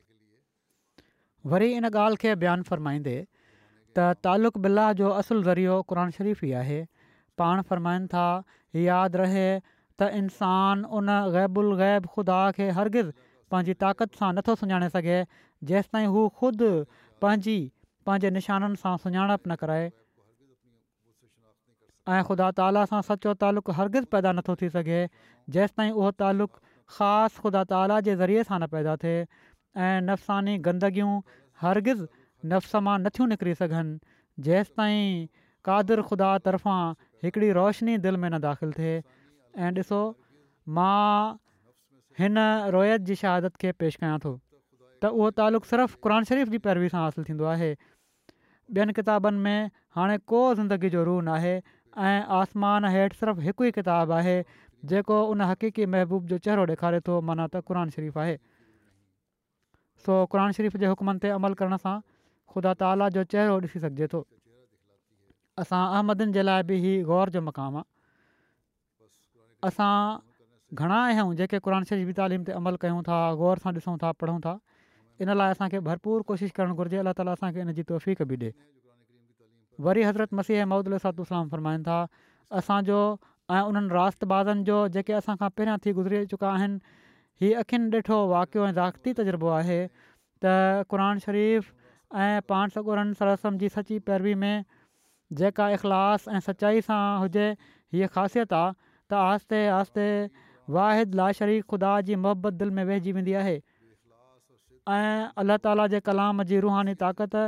[1.54, 3.16] वरी इन ॻाल्हि खे बयानु फ़रमाईंदे
[3.98, 6.78] त तालुक़ बिल्ला जो असुलु ज़रियो क़र शरीफ़ ई आहे
[7.42, 8.26] पाण फ़रमाइनि था
[8.84, 13.12] यादि रहे त इंसानु उन ग़ैबुल ग़ैब ख़ुदा खे हरगिज़
[13.52, 15.18] पंहिंजी ताक़त सां नथो सुञाणे सघे
[15.72, 17.56] जेंसि
[18.06, 24.54] पंहिंजे निशाननि सां सुञाणप न कराए ऐं ख़ुदा ताला सां सचो तालुक़ु हरगिज़ु पैदा नथो
[24.62, 25.00] थी सघे
[25.56, 26.62] जेंसि ताईं उहो तालुक़ु
[26.96, 31.12] ख़ासि ख़ुदा ताली जे ज़रिए सां न पैदा थिए ऐं नफ़्सानी गंदगियूं
[31.64, 32.08] हरगिज़ु
[32.54, 34.00] नफ़्स मां नथियूं निकिरी सघनि
[34.48, 35.04] जेसि ताईं
[35.68, 36.80] कादिर ख़ुदा तर्फ़ां
[37.24, 40.00] हिकिड़ी रोशनी दिलि में न दाख़िलु थिए ऐं ॾिसो
[40.78, 40.88] मां
[42.20, 42.34] हिन
[42.76, 46.88] रोयत जी शहादत खे पेश कयां थो त उहो तालुक़ु सिर्फ़ु क़ुर शरीफ़ जी पैरवी
[46.96, 47.70] सां हासिलु थींदो आहे
[48.76, 51.54] ॿियनि किताबनि में हाणे को ज़िंदगी जो रूह न आहे
[52.08, 54.36] ऐं आसमान हेठि सिर्फ़ु हिकु ई किताबु आहे
[54.92, 58.36] जेको उन हक़ीक़ी महबूब जो चहिरो ॾेखारे थो माना त क़रानु शरीफ़ आहे
[60.04, 61.96] सो क़रानु शरीफ़ जे हुकमनि ते अमल करण सां
[62.54, 64.22] ख़ुदा ताला जो चहिरो ॾिसी सघिजे थो
[65.64, 69.92] असां अहमदनि जे लाइ बि हीउ गौर जो मक़ामु आहे असां
[70.80, 74.16] घणा आहियूं जेके क़रानु शरीफ़ जी तइलीम ते अमल कयूं था ग़ौर सां ॾिसूं था
[74.24, 74.56] पढ़ूं था
[75.22, 78.50] इन लाइ असांखे भरपूर कोशिशि करणु घुरिजे अलाह ताला असांखे इनजी तौफ़ बि ॾिए
[79.86, 81.98] वरी हज़रत मसीह ऐं महुदल सातोसाम फरमाइनि था
[82.60, 83.00] असांजो
[83.54, 84.24] ऐं उन्हनि रात
[84.68, 86.78] जो जेके असां खां पहिरियां थी गुज़री चुका आहिनि
[87.40, 89.78] हीअ अखियुनि ॾिठो वाक़ियो ऐं तजुर्बो आहे
[90.44, 90.54] त
[90.92, 94.54] क़ुर शरीफ़ु ऐं पाण सकूरन सरासम जी सची पैरवी में
[95.42, 98.72] जेका इख़लास ऐं सचाई सां हुजे हीअ ख़ासियत आहे
[99.12, 100.08] त आहिस्ते आहिस्ते
[100.78, 103.56] वाहिद लाशरीफ़ ख़ुदा जी मुहबत दिलि में वहिजी वेंदी आहे
[104.90, 107.42] ऐं अलाह ताला जे कलाम जी रूहानी ताक़त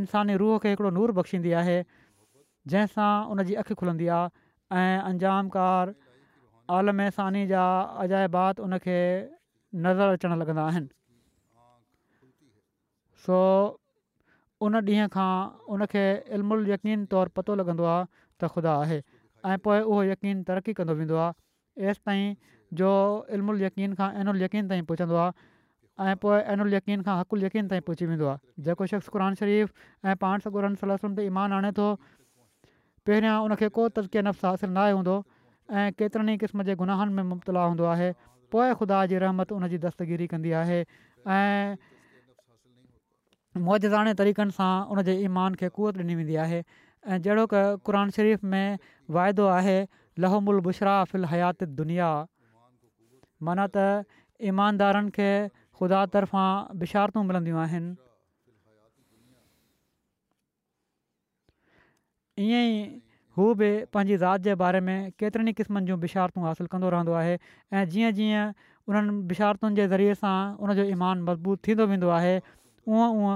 [0.00, 1.76] इंसानी रूह खे हिकिड़ो नूर बख़्शींदी आहे
[2.74, 5.94] जंहिंसां उन जी अखि खुलंदी आहे ऐं अंजामकारु
[6.78, 7.62] आलमसानी जा
[8.04, 8.98] अजाइबात उनखे
[9.86, 10.88] नज़र अचणु लॻंदा आहिनि
[13.24, 13.40] सो
[14.66, 15.32] उन ॾींहं खां
[15.76, 16.04] उनखे
[16.38, 18.98] इल्मु यकीन तौरु पतो लॻंदो आहे त ख़ुदा आहे
[19.52, 22.38] ऐं पोइ उहो यकीन तरक़ी कंदो वेंदो आहे एसि ताईं
[22.82, 22.90] जो
[23.38, 25.32] इल्मुल यक़ीन खां इनुल यकीन ताईं पहुचंदो आहे
[26.00, 29.70] ऐं पोइ ऐनुल यकीन खां हक़ुल यकीन ताईं पहुची वेंदो आहे जेको शख़्स क़ुन शरीफ़
[30.10, 30.74] ऐं पाण सां गुरन
[31.18, 31.88] ते ईमान आणे थो
[33.06, 35.16] पहिरियां उन को तज़िके नफ़्स हासिलु न आहे हूंदो
[35.70, 38.10] ऐं केतिरनि ई क़िस्म जे गुनाहनि में मुबतला हूंदो आहे
[38.50, 41.76] पोइ ख़ुदा जी रहमत उन दस्तगिरी कंदी आहे ऐं
[43.70, 46.62] मौजदाणे तरीक़नि सां उनजे ईमान खे कुवत ॾिनी वेंदी आहे
[47.06, 48.86] ऐं जहिड़ो की क़र शरीफ़ में
[49.18, 49.78] वाइदो आहे
[50.70, 52.10] बुशरा फिल हयात दुनिया
[53.46, 53.86] माना त
[54.50, 55.30] ईमानदारनि खे
[55.78, 57.90] ख़ुदा तर्फ़ां बिशारतूं मिलंदियूं आहिनि
[62.46, 62.78] ईअं ई
[63.36, 67.12] हू बि पंहिंजी ज़ात जे बारे में केतिरनि ई क़िस्मनि जूं बिशारतूं हासिलु कंदो रहंदो
[67.22, 68.44] आहे ऐं जीअं जीअं
[68.88, 73.32] उन्हनि बिशारतुनि जे ज़रिए सां उनजो ईमानु मज़बूत थींदो वेंदो आहे उहो उहो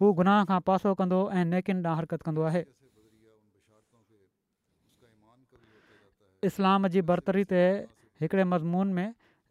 [0.00, 2.62] हू गुनाह खां पासो कंदो ऐं नेकिन ॾांहुं हरकत कंदो आहे
[6.50, 7.62] इस्लाम जी बरतरी ते
[8.22, 9.08] हिकिड़े मज़मून में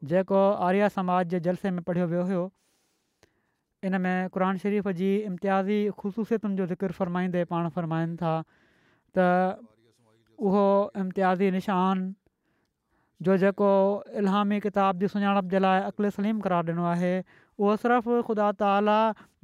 [0.07, 2.43] जेको आर्या समाज जे जलसे में पढ़ियो वियो हुयो
[3.87, 8.33] इन में क़रान शरीफ़ जी इम्तियाज़ी ख़ुसूसियतुनि जो ज़िक्र फ़रमाईंदे पाण फ़रमाइनि था
[9.17, 9.65] त
[10.47, 10.67] उहो
[11.03, 12.13] इम्तियाज़ी निशान
[13.27, 13.69] जो जेको
[14.23, 17.11] इलामी किताब जी सुञाणप जे लाइ अक़ल सलीम करार ॾिनो आहे
[17.59, 18.99] उहो सिर्फ़ु ख़ुदा ताला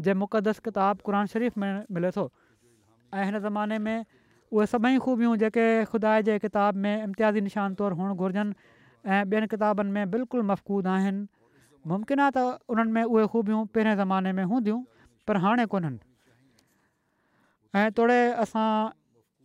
[0.08, 2.30] जे मुक़दस किताब क़रान शरीफ़ में मिले थो
[3.12, 3.98] ऐं ज़माने में
[4.56, 8.54] उहे सभई ख़ूबियूं जेके ख़ुदा जे किताब में इम्तियाज़ी निशान तौरु हुअणु घुरिजनि
[9.06, 11.28] ऐं ॿियनि किताबनि में बिल्कुलु मफ़कूद आहिनि
[11.90, 14.80] मुमकिन आहे त उन्हनि में उहे ख़ूबियूं पहिरें ज़माने में हूंदियूं
[15.28, 16.00] पर हाणे कोन्हनि
[17.82, 18.70] ऐं तोड़े असां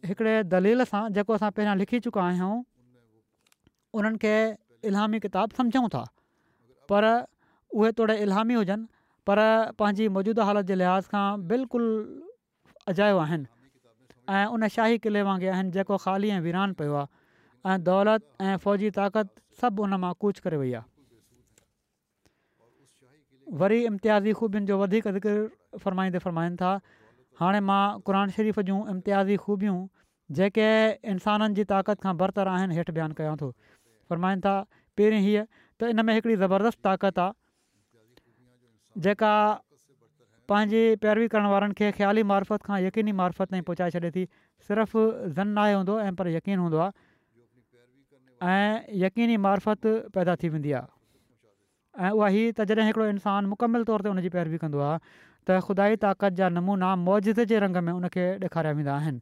[0.09, 2.63] हिकिड़े दलील सां जेको असां पहिरियां लिखी चुका आहियूं
[4.01, 4.35] उन्हनि खे
[4.93, 6.03] इलामी किताब सम्झूं था
[6.93, 8.89] पर उहे तोड़े इलामी हुजनि
[9.31, 9.41] पर
[9.83, 11.91] पंहिंजी मौजूदा हालति जे लिहाज़ खां बिल्कुलु
[12.95, 18.25] अजायो आहिनि उन शाही किले वांगुरु आहिनि जेको ख़ाली ऐं वीरान पियो आहे ऐं दौलत
[18.49, 19.29] ऐं फ़ौजी ताक़त
[19.61, 20.89] सभु उन मां कूच करे वई आहे
[23.61, 25.27] वरी इम्तियाज़ी ख़ूबियुनि जो वधीक वधीक
[25.85, 26.71] फ़रमाईंदे फ़रमाइनि था
[27.41, 29.79] हाणे मां क़ुर शरीफ़ जूं इम्तियाज़ी ख़ूबियूं
[30.39, 30.69] जेके
[31.15, 33.51] इंसाननि जी ताक़त खां बर्तर आहिनि हेठि बयानु कयां थो
[34.13, 34.55] फ़रमाइनि था
[35.01, 39.33] पहिरीं हीअ त इन में हिकिड़ी ज़बरदस्तु ताक़त आहे जेका
[40.53, 44.27] पंहिंजी पैरवी करण वारनि खे ख़्याली मारफत खां यक़ीनी मारफत ताईं पहुचाए छॾे थी
[44.69, 45.07] सिर्फ़ु
[45.39, 46.95] ज़न न आहे हूंदो ऐं पर यकीन हूंदो आहे
[48.43, 49.81] ऐं यकीनी मार्फत
[50.17, 54.59] पैदा थी वेंदी आहे ऐं उहा ही त जॾहिं हिकिड़ो इंसानु तौर ते उनजी पैरवी
[54.65, 59.21] कंदो आहे त ताक़त जा नमूना मौज़िज़ जे रंग में उनखे ॾेखारिया वेंदा आहिनि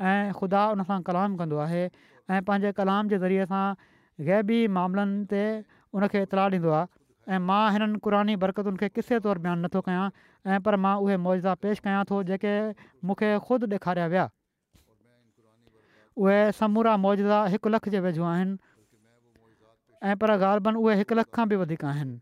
[0.00, 3.64] ऐं ख़ुदा उनसां कलाम कंदो आहे ऐं पंहिंजे कलाम जे ज़रिए सां
[4.30, 4.46] गैर
[4.78, 5.42] मामलनि ते
[5.98, 10.06] उनखे इतलाउ ॾींदो आहे ऐं मां हिननि क़ुरानी बरक़तुनि खे किसे तौरु बयानु नथो कयां
[10.54, 12.56] ऐं पर मां उहे मौजा पेश कयां थो जेके
[13.10, 13.78] मूंखे ख़ुदि
[16.16, 18.58] उहे समूरा मुज़ा हिकु लख जे वेझो आहिनि
[20.10, 22.14] ऐं पर ग़ालबनि उहे हिकु लख खां बि वधीक आहिनि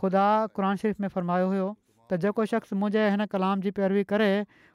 [0.00, 0.24] ख़ुदा
[0.56, 1.68] क़ुर शरीफ़ में फ़रमायो हुयो
[2.08, 4.28] त जेको शख़्स मुंहिंजे हिन कलाम जी पैरवी करे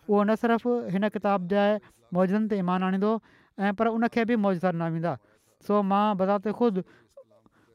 [0.10, 1.64] उहो न सिर्फ़ु हिन किताब जे
[2.14, 3.14] मौज़नि ते ईमान आणींदो
[3.66, 5.14] ऐं पर उनखे बि मौजदा न वेंदा
[5.68, 6.84] सो मां बज़ाति ख़ुदि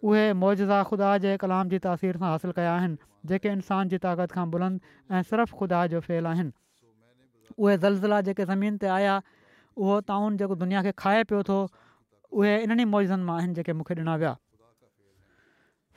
[0.06, 2.98] उहे मौजदा ख़ुदा जे कलाम जी तासीर सां हासिलु कया आहिनि
[3.32, 6.52] जेके इंसान जी ताक़त खां बुलंद ऐं सिर्फ़ु ख़ुदा जो फेल आहिनि
[7.58, 9.16] उहे ज़लज़ला जेके ज़मीन ते आया
[9.82, 11.56] उहो ताउन जेको दुनिया खे खाए पियो थो
[12.40, 14.32] उहे इन्हनि मौजनि मां आहिनि जेके मूंखे ॾिना विया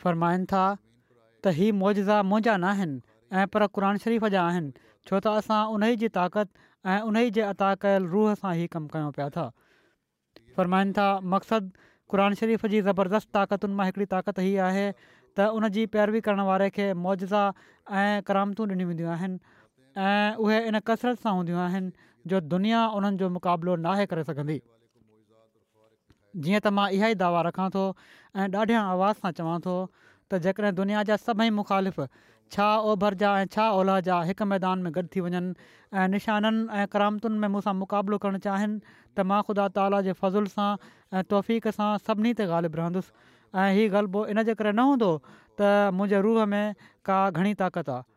[0.03, 0.63] फ़र्माइनि था
[1.45, 5.87] त ही मौजा मुंहिंजा न आहिनि पर क़रान शरीफ़ जा आहिनि छो त असां उन
[5.93, 9.47] ई जी ताक़त ऐं उन ई जे अताक़ रूह सां ई कमु कयूं पिया था
[10.59, 15.69] फ़र्माइनि था मक़सदु क़ुन शरीफ़ जी ज़बरदस्त ताक़तुनि मां हिकिड़ी ताक़त हीअ आहे त उन
[15.79, 17.43] जी पैरवी करण वारे खे मुज़ा
[17.99, 19.61] ऐं करामतूं ॾिनी वेंदियूं आहिनि
[20.07, 21.69] ऐं उहे इन कसरत सां हूंदियूं
[22.27, 24.59] जो दुनिया उन्हनि जो मुक़ाबिलो नाहे करे सघंदी
[26.43, 27.85] जीअं त मां इहा ई दावा रखां थो
[28.37, 31.99] ऐं आवाज़ सां चवां थो त जेकॾहिं दुनिया जा सभई मुखालिफ़
[32.55, 34.21] छा ओभर जा ऐं छा ओला जा
[34.53, 35.53] मैदान में गॾु थी वञनि
[36.01, 40.47] ऐं निशाननि ऐं करामतुनि में मूंसां मुक़ाबिलो करणु चाहिनि त मां ख़ुदा ताला जे फज़ुल
[40.55, 43.29] सां ऐं तौफ़ीक़ सां सभिनी ते ग़ालिबु रहंदुसि
[43.65, 46.75] ऐं हीउ ग़लबो इन जे करे न हूंदो त मुंहिंजे रूह में
[47.09, 48.07] का घणी ताक़त आहे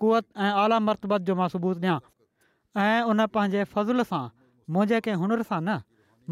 [0.01, 1.99] कुवत ऐं आला मरतबत जो मां सबूत ॾियां
[2.85, 4.23] ऐं उन पंहिंजे फज़ुल सां
[4.77, 5.77] मुंहिंजे कंहिं हुनर सां न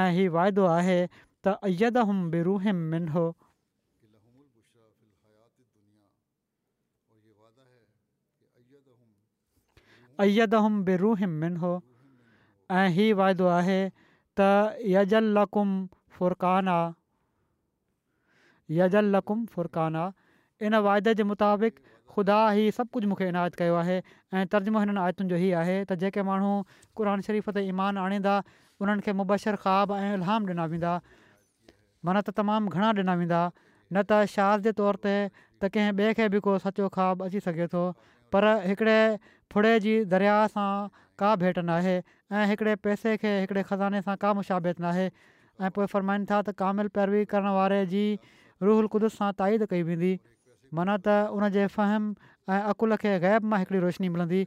[0.00, 0.98] ऐं हीउ वाइदो आहे
[1.46, 1.56] तय
[12.72, 13.80] ऐं हीउ वाइदो आहे
[15.52, 15.70] तुम
[16.18, 16.76] फुर्काना
[18.70, 20.04] यल लकुम फुरकाना
[20.66, 21.74] इन वाइदे जे मुताबिक़
[22.16, 23.96] ख़ुदा ई सभु कुझु मूंखे इनायत कयो आहे
[24.34, 26.50] ऐं तर्जुमो हिननि आयतुनि जो इहा आहे त जेके माण्हू
[26.96, 28.34] क़ुर शरीफ़ ते ईमान आणींदा
[28.80, 30.92] उन्हनि खे मुबशर ख़्वाब ऐं उल्हाम ॾिना वेंदा
[32.08, 33.40] मन त तमामु घणा ॾिना वेंदा
[33.92, 37.40] न त शाहज़ जे तौर ते त कंहिं ॿिए खे बि को सचो ख़्वाबु अची
[37.48, 37.84] सघे थो
[38.34, 38.98] पर हिकिड़े
[39.52, 40.70] फुड़े जी दरिया सां
[41.20, 41.96] का भेट न आहे
[42.38, 45.06] ऐं हिकिड़े पेसे खे हिकिड़े खज़ाने सां का मुशाबित न आहे
[45.64, 48.04] ऐं पोइ फ़रमाईनि था त कामिल पैरवी करण वारे जी
[48.64, 50.12] रुहल क़ुदस सां ताइद कई वेंदी
[50.78, 52.08] माना त उनजे फ़हम
[52.54, 54.40] ऐं अक़ुल खे ग़ैब मां हिकिड़ी रोशनी मिलंदी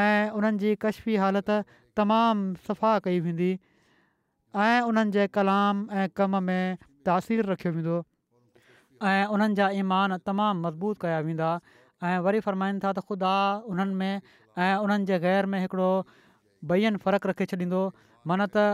[0.00, 1.56] ऐं उन्हनि जी कश्फी हालति
[2.00, 6.78] तमामु सफ़ा कई वेंदी ऐं उन्हनि जे कलाम ऐं कम में
[7.10, 7.96] तासीरु रखियो वेंदो
[9.10, 13.34] ऐं उन्हनि जा ईमान तमामु मज़बूत कया वेंदा ऐं वरी फ़रमाईनि था त ख़ुदा
[13.74, 15.90] उन्हनि में ऐं उन्हनि जे ग़ैर में हिकिड़ो
[16.70, 17.82] भइयनि फ़र्क़ु रखे छॾींदो
[18.30, 18.68] मान त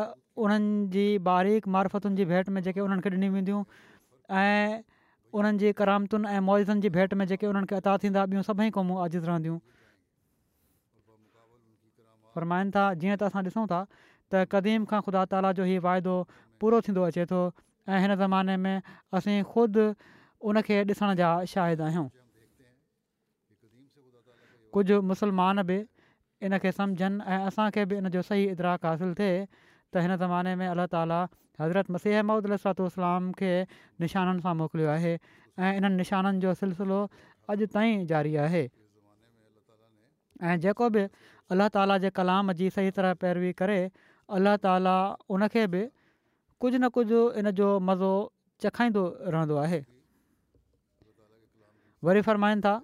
[0.47, 3.57] उन्हनि जी बारीक़ मार्फतुनि जी भेंट में जेके उन्हनि खे ॾिनी
[4.37, 4.83] ऐं
[5.33, 8.71] उन्हनि जी करामतुनि ऐं मौइज़नि जी भेंट में जेके उन्हनि खे अता थींदा ॿियूं सभई
[8.77, 9.59] क़ौमूं अजिज़ रहंदियूं
[12.35, 13.81] फरमाइनि था जीअं त असां ॾिसूं था
[14.33, 16.17] त क़दीम खां ख़ुदा ताला जो ई वाइदो
[16.61, 17.41] पूरो थींदो अचे थो
[17.89, 18.77] ऐं हिन ज़माने में
[19.17, 19.85] असीं ख़ुदि
[20.53, 22.09] उनखे ॾिसण जा शाहिद आहियूं
[24.77, 25.79] कुझु मुसलमान बि
[26.47, 29.37] इन खे सम्झनि ऐं असांखे बि इन जो सही इदराकु हासिलु थिए
[29.93, 31.21] त हिन ज़माने में अल्ला ताला
[31.61, 33.51] हज़रत मसीह महमूद ममूदातलाम खे
[34.05, 36.99] निशाननि सां मोकिलियो आहे ऐं इन्हनि निशाननि जो सिलसिलो
[37.53, 38.65] अॼु ताईं जारी आहे
[40.49, 41.05] ऐं जेको बि
[41.55, 43.79] अलाह ताला जे कलाम जी सही तरह पैरवी करे
[44.39, 44.97] अलला ताला
[45.37, 45.83] उनखे बि
[46.65, 48.13] कुझु न कुझु इन जो मज़ो
[48.69, 49.05] चखाईंदो
[49.37, 49.79] रहंदो आहे
[52.09, 52.75] वरी फ़रमाईनि था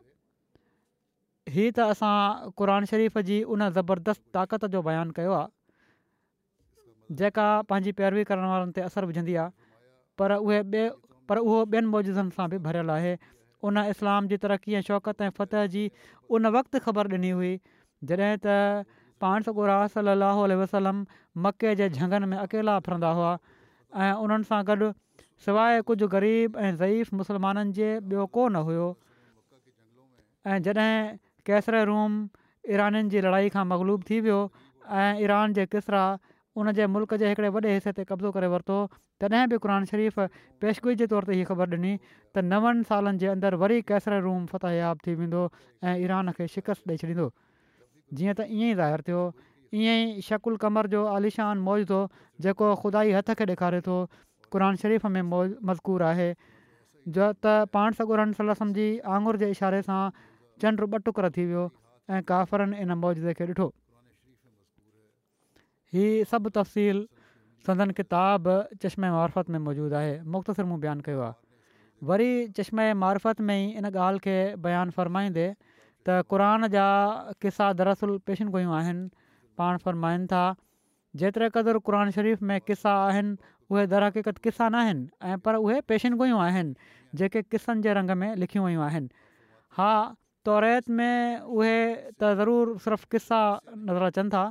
[1.54, 2.14] हीअ त असां
[2.60, 5.52] क़ुर शरीफ़ जी उन ज़बरदस्त ताक़त जो बयानु कयो आहे
[7.12, 9.52] जेका पंहिंजी पैरवी करण वारनि ते असरु विझंदी आहे
[10.18, 10.84] पर उहे ॿिए
[11.28, 13.12] पर उहो ॿियनि मुजिज़नि सां बि भरियलु आहे
[13.68, 15.84] उन इस्लाम जी तरक़ी ऐं शौक़त ऐं फ़तह जी
[16.38, 17.52] उन वक़्तु ख़बर ॾिनी हुई
[18.10, 18.86] जॾहिं त
[19.24, 21.04] पाण सॻो राल वसलम
[21.46, 23.32] मके जे झंगनि में अकेला फिरंदा हुआ
[24.00, 24.90] ऐं उन्हनि सां गॾु
[25.46, 28.88] सवाइ कुझु ग़रीब ऐं ज़ईफ़ मुस्लमाननि जे ॿियो कोन हुयो
[30.52, 32.20] ऐं जॾहिं रूम
[32.76, 34.42] ईराननि जी लड़ाई खां मगलूब थी वियो
[35.00, 36.04] ऐं ईरान जे केसरा
[36.56, 38.74] उन जे मुल्क जे हिकिड़े वॾे हिसे ते कब्ज़ो करे वरितो
[39.22, 40.20] तॾहिं बि क़ुर शरीफ़
[40.64, 41.92] पेशगोई जे तौर ते इहा ख़बर ॾिनी
[42.36, 45.40] त नवनि सालनि जे अंदरि वरी कैसर रूम फ़तह थी वेंदो
[45.82, 47.28] ऐं ईरान खे शिकस्त ॾेई छॾींदो
[48.14, 49.22] जीअं त ईअं ई ज़ाहिर थियो
[49.82, 52.08] ईअं ई शकुल कमर जो आलिशान मौजूदु हो
[52.46, 54.00] जेको ख़ुदाई हथ खे ॾेखारे थो
[54.54, 56.30] क़ुर शरीफ़ में मौज मज़कूर आहे
[57.18, 58.88] जो त पाण सलसम जी
[59.18, 61.66] आङुर जे इशारे सां चंड ॿ टुकर थी वियो
[62.14, 63.72] ऐं काफ़रनि इन मौजूदे खे ॾिठो
[65.94, 66.98] हीअ सभु तफ़सील
[67.66, 68.44] संदन किताब
[68.82, 73.68] चश्मे मारफ़त में मौजूदु आहे मुख़्तसिर मूं बयानु कयो आहे वरी चश्मे मारफ़त में ई
[73.80, 74.34] इन ॻाल्हि खे
[74.64, 75.44] बयानु फ़रमाईंदे
[76.08, 76.86] त क़रान जा
[77.44, 79.04] क़िसा दरअसल पेशन गुयूं आहिनि
[79.62, 80.40] पाण फ़रमाइनि था
[81.22, 83.32] जेतिरे क़दुरु क़ुर शरीफ़ में क़िसा आहिनि
[83.74, 86.90] उहे दरहक़ीक़त किसा न आहिनि ऐं पर उहे पेशन गुयूं आहिनि
[87.22, 89.30] जेके क़िसनि जे रंग में लिखियूं वयूं आहिनि
[89.78, 89.92] हा
[90.50, 91.72] तौरेत में उहे
[92.18, 93.42] त ज़रूरु सिर्फ़ु किसा
[93.78, 94.44] नज़र अचनि था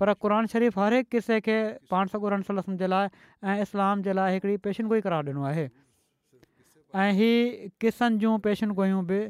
[0.00, 1.56] पर क़ान शरीफ़ हर हिकु क़िसे खे
[1.90, 3.08] पाण सख़रनि जे लाइ
[3.50, 5.66] ऐं इस्लाम जे लाइ हिकिड़ी पेशनगोई करार ॾिनो आहे
[7.02, 9.20] ऐं हीअ क़िसनि जूं पेशनगोयूं बि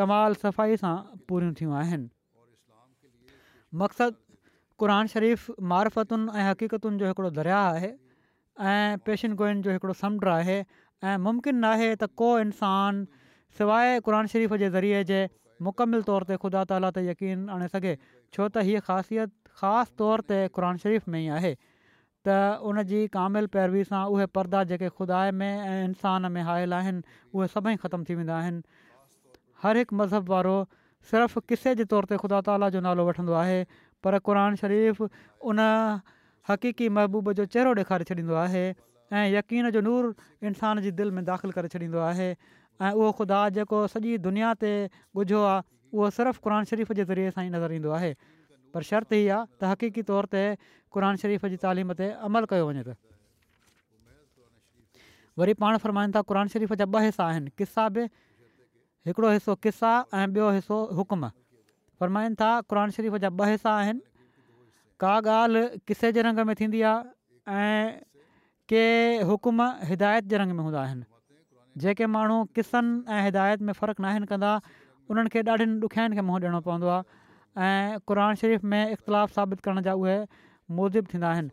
[0.00, 0.94] कमाल सफ़ाई सां
[1.30, 2.10] पूरियूं थियूं आहिनि
[3.82, 4.18] मक़सदु
[4.84, 7.92] क़रान शरीफ़ु मारफतुनि ऐं हक़ीक़तुनि जो हिकिड़ो दरिया आहे
[8.72, 10.58] ऐं पेशनगोइनि जो हिकिड़ो समुंडु आहे
[11.10, 13.06] ऐं मुमकिन न आहे त को इंसानु
[13.60, 15.18] सवाइ क़रान शरीफ़ जे ज़रिए जे
[15.66, 17.94] मुकमिल तौर ते ख़ुदा ताला ते यकीन आणे सघे
[18.34, 19.30] छो त हीअ ख़ासियत
[19.62, 21.52] ख़ासि तौर ते क़रान शरीफ़ में ई आहे
[22.26, 22.36] त
[22.70, 27.02] उन जी कामिल पैरवी सां उहे पर्दा जेके ख़ुदा में ऐं इंसान में आयल आहिनि
[27.34, 28.86] उहे सभई ख़तमु थी वेंदा आहिनि
[29.64, 30.56] हर हिकु मज़हब वारो
[31.10, 33.60] सिर्फ़ु किसे जे तौर ते ख़ुदा ताला जो नालो वठंदो आहे
[34.06, 35.04] पर क़ुर शरीफ़
[35.52, 35.58] उन
[36.50, 40.14] हक़ीक़ी महबूब जो चहिरो ॾेखारे छॾींदो आहे ऐं यकीन जो नूर
[40.50, 42.30] इंसान जी दिलि में दाख़िलु करे छॾींदो आहे
[42.82, 44.70] ऐं उहो ख़ुदा जेको सॼी दुनिया ते
[45.22, 45.64] ॻुझो आहे
[45.96, 48.10] उहो सिर्फ़ु क़ुर शरीफ़ जे ज़रिए सां ई नज़र ईंदो आहे
[48.74, 50.42] पर شرط आहे त हक़ीक़ी तौर ते
[50.92, 52.96] क़ुर शरीफ़ जी तालीम ते अमल कयो वञे त
[55.40, 58.08] वरी पाण फ़र्माइनि था क़ुर शरीफ़ जा ॿ हिसा आहिनि क़िसा बि
[59.08, 61.22] हिकिड़ो हिसो क़िसा ऐं ॿियो हिसो हुकुम
[62.00, 64.02] फ़रमाइनि था क़ुन शरीफ़ जा ॿ हिस्सा आहिनि
[65.04, 68.02] का ॻाल्हि किसे जे रंग में थींदी आहे ऐं
[68.72, 68.84] के
[69.30, 69.58] हुकुम
[69.92, 71.08] हिदायत जे रंग में हूंदा आहिनि
[71.82, 74.52] जेके माण्हू किसनि ऐं हिदायत में फ़र्क़ु आहिनि कंदा
[75.10, 76.88] उन्हनि खे ॾाढनि ॾुखियाईनि खे मुंहुं ॾियणो पवंदो
[77.60, 80.18] ऐं क़ान शरीफ़ में इख़्तिलाफ़ु साबित करण जा उहे
[80.72, 81.50] मोज़िब थींदा आहिनि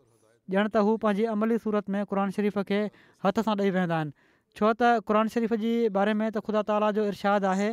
[0.56, 2.78] ॼण त हू पंहिंजी अमली सूरत में क़ुर शरीफ़ खे
[3.24, 4.12] हथ सां ॾेई वेहंदा आहिनि
[4.56, 7.68] छो त क़रान शरीफ़ जे बारे में त ख़ुदा ताला जो इरशादु आहे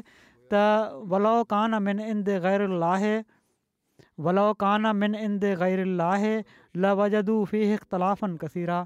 [0.53, 0.63] त
[1.15, 3.13] वलो क़ान मिन इंद ग़ैर लाहे
[4.28, 6.34] वलो क़ान मिन इंद ग़ैर लाहे
[6.86, 8.82] लव फी फीख़ तलाफ़न कसीरा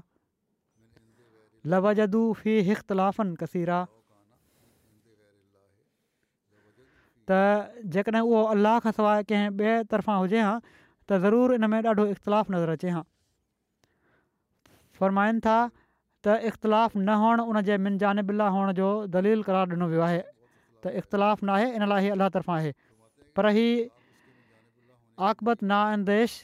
[1.76, 3.82] लव जदु फ़ी हिख़ तिलाफ़न कसीरा
[7.30, 7.38] त
[7.96, 12.04] जेकॾहिं उहो अलाह खां सवाइ कंहिं ॿिए तर्फ़ां हुजे हा त ज़रूरु इन में ॾाढो
[12.14, 13.02] इख़्तिलाफ़ु नज़र अचे हा
[15.00, 20.02] फ़रमाइनि था त इख़्तिलाफ़ु न हुअणु उन मिन जानबिला हुअण जो दलील करार ॾिनो वियो
[20.08, 20.20] आहे
[20.82, 22.72] त इख़्तिलाफ़ु न आहे इन लाइ ई अलाह तर्फ़ा आहे
[23.38, 23.68] पर ही
[25.30, 26.38] आकबत नांदेश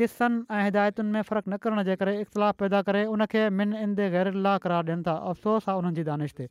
[0.00, 4.10] किसनि ऐं हिदायतुनि में फ़र्क़ु न करण जे करे इख़्तिलाफ़ु पैदा करे उनखे मिन इंदे
[4.16, 6.48] ग़ैर अलाह करार ॾियनि था अफ़सोस आहे उन्हनि जी दानिश ते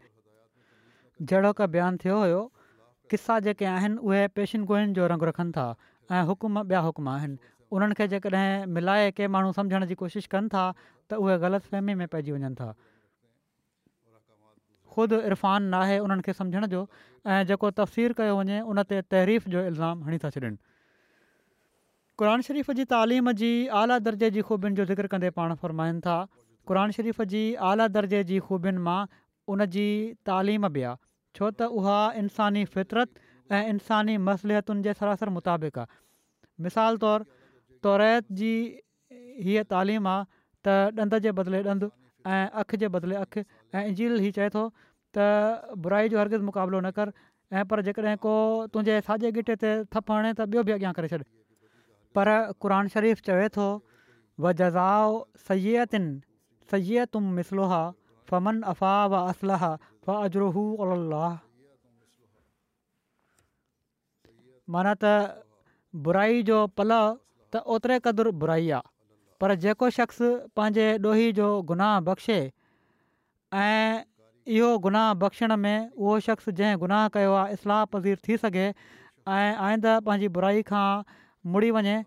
[1.31, 2.41] जहिड़ो का बयानु थियो हुयो
[3.11, 5.65] क़िसा जेके आहिनि उहे पेशिन जो रंगु रखनि था
[6.11, 7.37] ऐं हुकुम ॿिया हुकुम आहिनि
[7.71, 10.63] उन्हनि खे जेकॾहिं मिलाए के माण्हू सम्झण जी कोशिशि कनि था
[11.11, 12.71] त उहे ग़लति फ़हमी में पइजी वञनि था
[14.95, 16.87] ख़ुदि इरफ़ान नाहे उन्हनि खे सम्झण जो
[17.27, 20.55] ऐं जेको तफ़सीरु कयो वञे उन ते तहरीफ़ जो इल्ज़ाम हणी था छॾनि
[22.23, 23.51] क़ुर शरीफ़ जी तालीम जी
[23.83, 26.17] आला दर्जे जी ख़ूबियुनि जो ज़िक्र कंदे पाण फ़र्माइनि था
[26.67, 27.43] क़ुर शरीफ़ जी
[27.73, 28.99] आला दर्जे जी ख़ूबियुनि मां
[29.55, 29.87] उन जी
[30.31, 30.67] तालीम
[31.37, 33.09] छो त उहा इंसानी فطرت
[33.55, 37.25] ऐं इन्सानी मसलियतुनि जे सरासर मुताबिक़ आहे मिसाल तौरु
[37.87, 38.03] तौर
[38.41, 38.53] जी
[39.47, 40.25] हीअ तालीम आहे
[40.67, 41.89] त ॾंदु जे बदिले ॾंदु
[42.31, 43.43] ऐं अखि जे बदिले अखि
[43.75, 44.63] ऐं इजिल ई चए थो
[45.17, 47.11] त बुराई जो हर्गिज़ु मुक़ाबिलो न कर
[47.59, 48.33] ऐं पर जेकॾहिं को
[48.73, 51.23] तुंहिंजे साॼे ॻिटे ते थपु हणे त ॿियो बि अॻियां करे छॾ
[52.17, 52.33] पर
[52.65, 53.67] क़ुर शरीफ़ु चवे थो
[54.43, 56.05] व सयतिन
[56.71, 57.83] सयतुम मिसलोहा
[58.31, 60.35] फमन व फा अज
[64.75, 65.09] माना त
[66.05, 66.91] बुराई जो पल
[67.53, 68.89] त ओतिरे क़दुरु बुराई आहे
[69.43, 70.21] पर जेको शख़्स
[70.59, 72.37] पंहिंजे ॾोही जो गुनाह बख़्शे
[73.63, 74.05] ऐं
[74.57, 79.57] इहो गुनाह बख़्शण में उहो शख़्स जंहिं गुनाह कयो आहे इस्लाह पज़ीर थी सघे ऐं
[79.67, 80.87] आईंदु पंहिंजी बुराई खां
[81.57, 81.97] मुड़ी वञे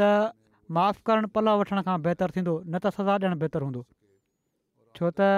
[0.00, 0.08] त
[0.78, 3.84] माफ़ु करणु पल वठण खां बहितरु थींदो न त सज़ा ॾियणु बहितर हूंदो
[4.98, 5.28] छो त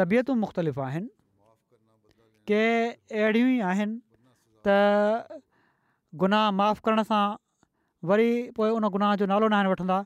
[0.00, 1.10] तबियतूं मुख़्तलिफ़ आहिनि
[2.48, 2.62] के
[2.92, 3.96] अहिड़ियूं ई आहिनि
[4.66, 5.36] त
[6.22, 7.24] गुनाह माफ़ु करण सां
[8.12, 9.98] वरी पोइ उन गुनाह जो नालो न आहिनि वठंदा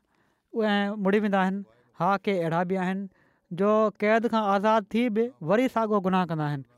[0.61, 0.77] उहे
[1.07, 1.61] मुड़ी वेंदा आहिनि
[2.03, 3.07] हा के अहिड़ा बि आहिनि
[3.63, 3.71] जो
[4.05, 6.71] क़ैद खां आज़ादु थी बि वरी साॻियो गुनाह कंदा आहिनि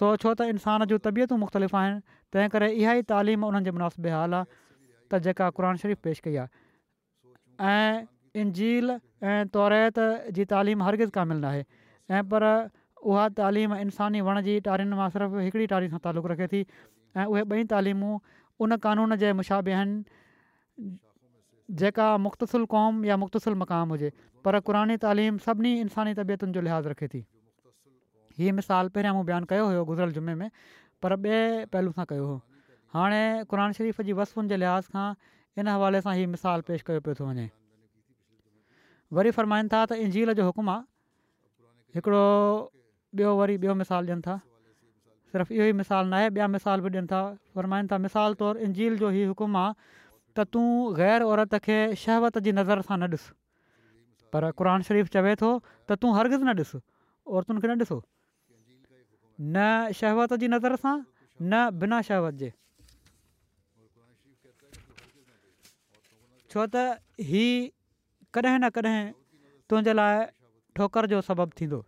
[0.00, 3.76] सो छो त इंसान जूं तबियतूं मुख़्तलिफ़ आहिनि तंहिं करे इहा ई तालीम उन्हनि जे
[3.78, 6.64] मुनासिब हाल आहे त जेका क़ुर शरीफ़ पेश कई आहे
[7.74, 8.98] ऐं इनजील
[9.34, 9.80] ऐं तौरे
[10.40, 10.90] जी तालीम
[12.32, 12.44] पर
[13.10, 17.26] उहा तालीम इंसानी वण जी तारीनि मां सिर्फ़ु हिकिड़ी टारी सां तालुक़ु रखे थी ऐं
[17.32, 18.14] उहे ॿई तालीमूं
[18.66, 20.96] उन क़ानून जे मुशाबे आहिनि
[21.82, 24.10] जेका मुख़्तसिल क़ौम या मुख़्तसिल मक़ाम हुजे
[24.46, 27.22] पर क़ुरानी तालीम सभिनी इंसानी तबियतुनि जो लिहाज़ रखे थी
[28.40, 30.50] हीअ मिसाल पहिरियां मूं बयानु कयो हुयो गुज़िरियल जुमे में
[31.04, 32.40] पर ॿिए पहलू सां कयो हुओ
[32.98, 35.08] हाणे क़ुर शरीफ़ जी वसफ़ुनि जे लिहाज़ खां
[35.62, 37.46] इन हवाले सां हीअ मिसाल पेश कयो पियो थो वञे
[39.18, 42.22] वरी फरमाइनि था त इंजील जो हुकुम आहे हिकिड़ो
[43.14, 44.34] ॿियो वरी ॿियो मिसालु ॾियनि था
[45.32, 47.20] सिर्फ़ु इहो ई मिसाल नाहे ॿिया मिसाल बि ॾियनि था
[47.54, 49.74] फ़र्माइनि था मिसाल तौरु इंजील जो ई हुकुमु आहे
[50.36, 50.66] त तूं
[50.98, 53.34] ग़ैर औरत खे शहवत जी नज़र सां न ॾिसु
[54.34, 55.50] पर क़ुर शरीफ़ु चवे थो
[55.88, 56.78] त तूं हर्गज़ु न ॾिसु
[57.38, 58.04] औरतुनि खे न ॾिस
[59.54, 60.96] न शहवत जी नज़र सां
[61.40, 62.52] न बिना शहवत जे
[66.52, 66.86] छो त
[67.32, 67.44] ही
[68.36, 69.02] कॾहिं न कॾहिं
[69.70, 70.14] तुंहिंजे लाइ
[70.78, 71.78] ठोकर जो सबबु थींदो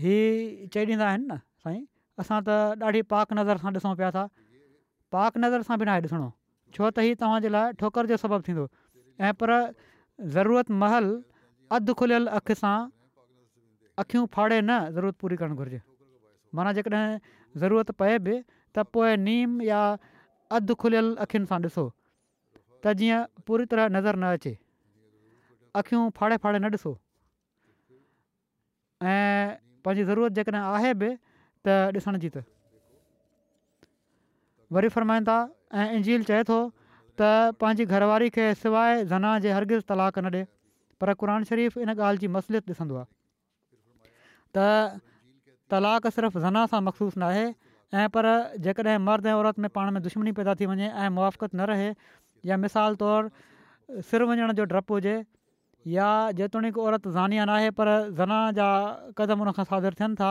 [0.00, 1.34] हीअ चई ॾींदा आहिनि न
[1.64, 1.84] साईं
[2.18, 4.26] असां त ॾाढी पाक नज़र सां ॾिसूं पिया था
[5.14, 6.30] पाक नज़र सां बि न आहे ॾिसणो
[6.76, 8.66] छो त हीउ तव्हांजे लाइ ठोकर जो सबबु थींदो
[9.24, 9.50] ऐं पर
[10.36, 11.06] ज़रूरत महल
[11.78, 12.76] अधु खुलियल अखि सां
[14.04, 15.80] अखियूं फाड़े न ज़रूरत पूरी करणु घुरिजे
[16.54, 17.18] माना जेकॾहिं
[17.62, 18.36] ज़रूरत पए बि
[18.74, 19.80] त पोइ नीम या
[20.60, 21.88] अधु खुलियल अखियुनि सां ॾिसो
[22.84, 24.58] त जीअं पूरी तरह नज़र न अचे
[25.80, 26.98] अखियूं फाड़े फाड़े न ॾिसो
[29.12, 31.10] ऐं पंहिंजी ज़रूरत जेकॾहिं आहे बि
[31.62, 32.36] त ॾिसण जी त
[34.76, 35.34] वरी फ़रमाईंदा
[35.80, 36.56] ऐं इंजील चए थो
[37.20, 40.44] त पंहिंजी घरवारी खे सवाइ ज़ना जे हरगिज़ तलाक न ॾिए
[41.02, 43.14] पर क़ुर शरीफ़ इन ॻाल्हि जी मसलियत ॾिसंदो आहे
[44.58, 44.98] त
[45.74, 47.44] तलाक सिर्फ़ु ज़ना सां मखसूसु न आहे
[48.02, 48.26] ऐं पर
[48.66, 51.88] जेकॾहिं मर्द ऐं औरत में पाण में दुश्मनी पैदा थी वञे ऐं मुआफ़त न रहे
[52.50, 55.14] या मिसाल तौरु सिर वञण जो डपु हुजे
[55.92, 57.88] या जेतोणीकि औरत ज़ानिया न आहे पर
[58.20, 58.68] ज़ना जा
[59.18, 60.30] क़दम उनखां सादि थियनि था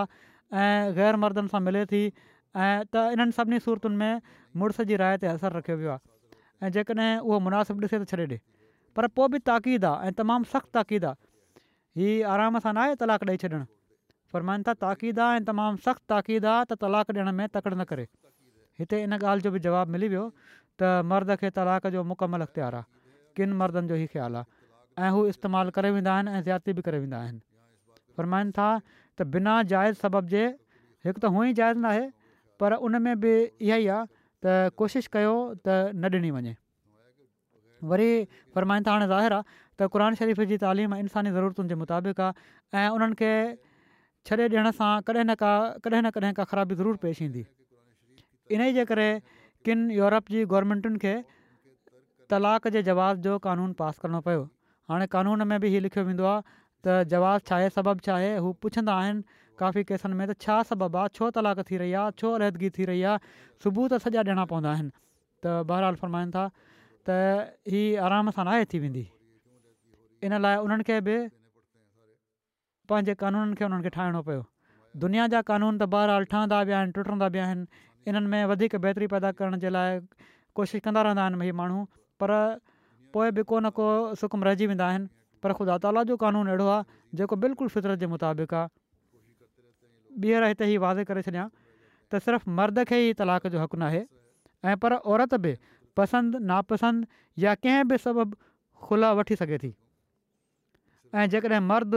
[0.63, 4.19] ऐं ग़ैर मर्दनि सां मिले थी ऐं त इन्हनि सभिनी सूरतुनि में
[4.63, 8.25] मुड़ुस जी राय ते असरु रखियो वियो आहे ऐं जेकॾहिं उहो मुनासिबु ॾिसे त छॾे
[8.25, 8.39] ॾिए
[8.99, 11.23] पर पोइ बि ताक़ीद आहे ऐं तमामु सख़्तु ताक़ीद आहे
[12.01, 13.59] हीअ आराम सां नाहे तलाक ॾेई छॾणु
[14.35, 17.85] फ़र्माइनि था ताक़ीद आहे ऐं तमामु सख़्तु ताक़ीद आहे त तलाक ॾियण में तकड़ि न
[17.93, 18.05] करे
[18.83, 20.25] हिते इन ॻाल्हि जो बि जवाबु मिली वियो
[20.83, 22.93] त मर्द खे तलाक जो मुकमलु अख़्तियारु आहे
[23.39, 24.54] किन मर्दनि जो ई ख़्यालु आहे
[25.03, 27.39] ऐं हू इस्तेमालु करे वेंदा आहिनि ऐं ज़्याती बि करे वेंदा आहिनि
[28.17, 28.67] फ़र्माइनि था
[29.17, 30.43] त बिना जाइज़ सबब जे
[31.07, 32.03] हिकु त हूअं ई जाइज़ न आहे
[32.59, 34.07] पर उन में बि इहा ई आहे
[34.45, 35.33] त कोशिशि कयो
[35.67, 36.53] त न ॾिनी वञे
[37.91, 38.09] वरी
[38.55, 39.43] फ़र्माइनि था हाणे ज़ाहिर आहे
[39.75, 42.33] त क़रनि शरीफ़ जी तइलीम इंसानी ज़रूरतुनि जे मुताबिक़ आहे
[42.79, 43.33] ऐं उन्हनि खे
[44.25, 45.51] छॾे ॾियण सां कॾहिं न का
[45.83, 47.43] कॾहिं न कॾहिं का ख़राबी ज़रूरु पेश ईंदी
[48.55, 49.09] इन जे करे
[50.01, 50.49] यूरोप जी
[51.05, 51.15] खे
[52.31, 54.43] तलाक़ जे जवाब जो कानून पास करिणो पियो
[54.89, 56.41] हाणे क़ानून में बि इहो लिखियो वेंदो आहे
[56.85, 59.21] त जवाबु छा आहे सबबु छा आहे हू पुछंदा आहिनि
[59.61, 62.85] काफ़ी केसनि में त छा सबबु आहे छो तलाक थी रही आहे छो अलहदगी थी
[62.93, 63.17] रही आहे
[63.65, 64.91] सुबुह त सॼा ॾियणा पवंदा आहिनि
[65.43, 66.43] त बहरहाल फ़रमाइनि था
[67.09, 69.05] त हीअ आराम सां नाहे थी वेंदी
[70.29, 71.17] इन लाइ उन्हनि खे बि
[72.93, 74.45] पंहिंजे क़ानूननि खे उन्हनि खे ठाहिणो पियो
[75.05, 77.65] दुनिया जा कानून त बहरहाल ठहंदा बि आहिनि टुटंदा बि आहिनि
[78.09, 79.97] इन्हनि में वधीक बहितरी पैदा करण जे लाइ
[80.57, 81.85] कोशिशि कंदा रहंदा आहिनि भई
[82.21, 82.33] पर
[83.15, 83.85] पोइ बि को न को
[84.19, 85.07] सुकुम रहिजी वेंदा आहिनि
[85.43, 86.83] पर ख़ुदा ताला जो क़ानून अहिड़ो आहे
[87.15, 88.67] जेको बिल्कुलु फितरत जे मुताबिक़ आहे
[90.23, 91.45] ॿीहर हिते ई वाज़े करे छॾिया
[92.11, 94.03] त सिर्फ़ु मर्द खे ई तलाक जो हक़ु न
[94.67, 95.53] ऐं पर औरत बि
[95.99, 98.35] पसंदि नापसंदि या कंहिं बि सबबु
[98.85, 99.71] ख़ुला वठी सघे थी
[101.15, 101.95] ऐं जेकॾहिं मर्द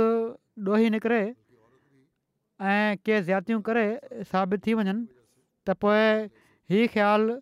[0.70, 3.86] ॾोही निकिरे ऐं कंहिं ज्यातियूं करे
[4.32, 4.96] साबित थी वञनि
[5.66, 6.06] त पोइ
[6.70, 7.38] हीअ ख़्यालु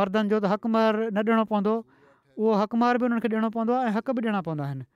[0.00, 1.74] मर्दनि जो त हक़ु मर न ॾियणो पवंदो
[2.40, 4.86] उहो हक़ुमार बि उन्हनि खे ॾियणो पवंदो आहे ऐं हक़ु बि ॾियणा पवंदा आहिनि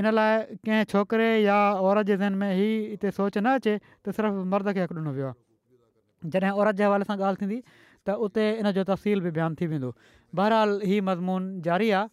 [0.00, 1.56] इन लाइ कंहिं छोकिरे या
[1.86, 5.12] औरत जे ज़हन में ई हिते सोच न अचे त सिर्फ़ु मर्द खे हक़ु ॾिनो
[5.12, 7.58] वियो आहे जॾहिं औरत जे हवाले सां ॻाल्हि थींदी
[8.06, 9.92] त उते इन जो तफ़सील बि बयानु थी वेंदो
[10.40, 12.08] बहरहाल हीउ मज़मून जारी आहे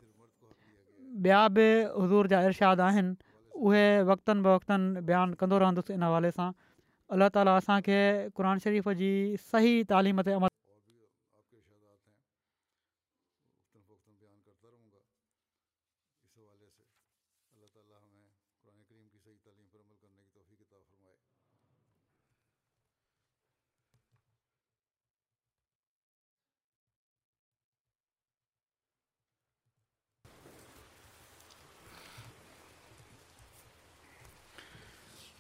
[1.30, 1.70] ॿिया बि
[2.04, 3.16] हज़ूर जा इरशाद आहिनि
[3.68, 6.52] उहे वक़्तनि बयानु कंदो रहंदुसि इन हवाले सां
[7.16, 8.00] अलाह ताला असांखे
[8.36, 9.14] क़ुर शरीफ़ जी
[9.50, 10.49] सही तालीम ते अमल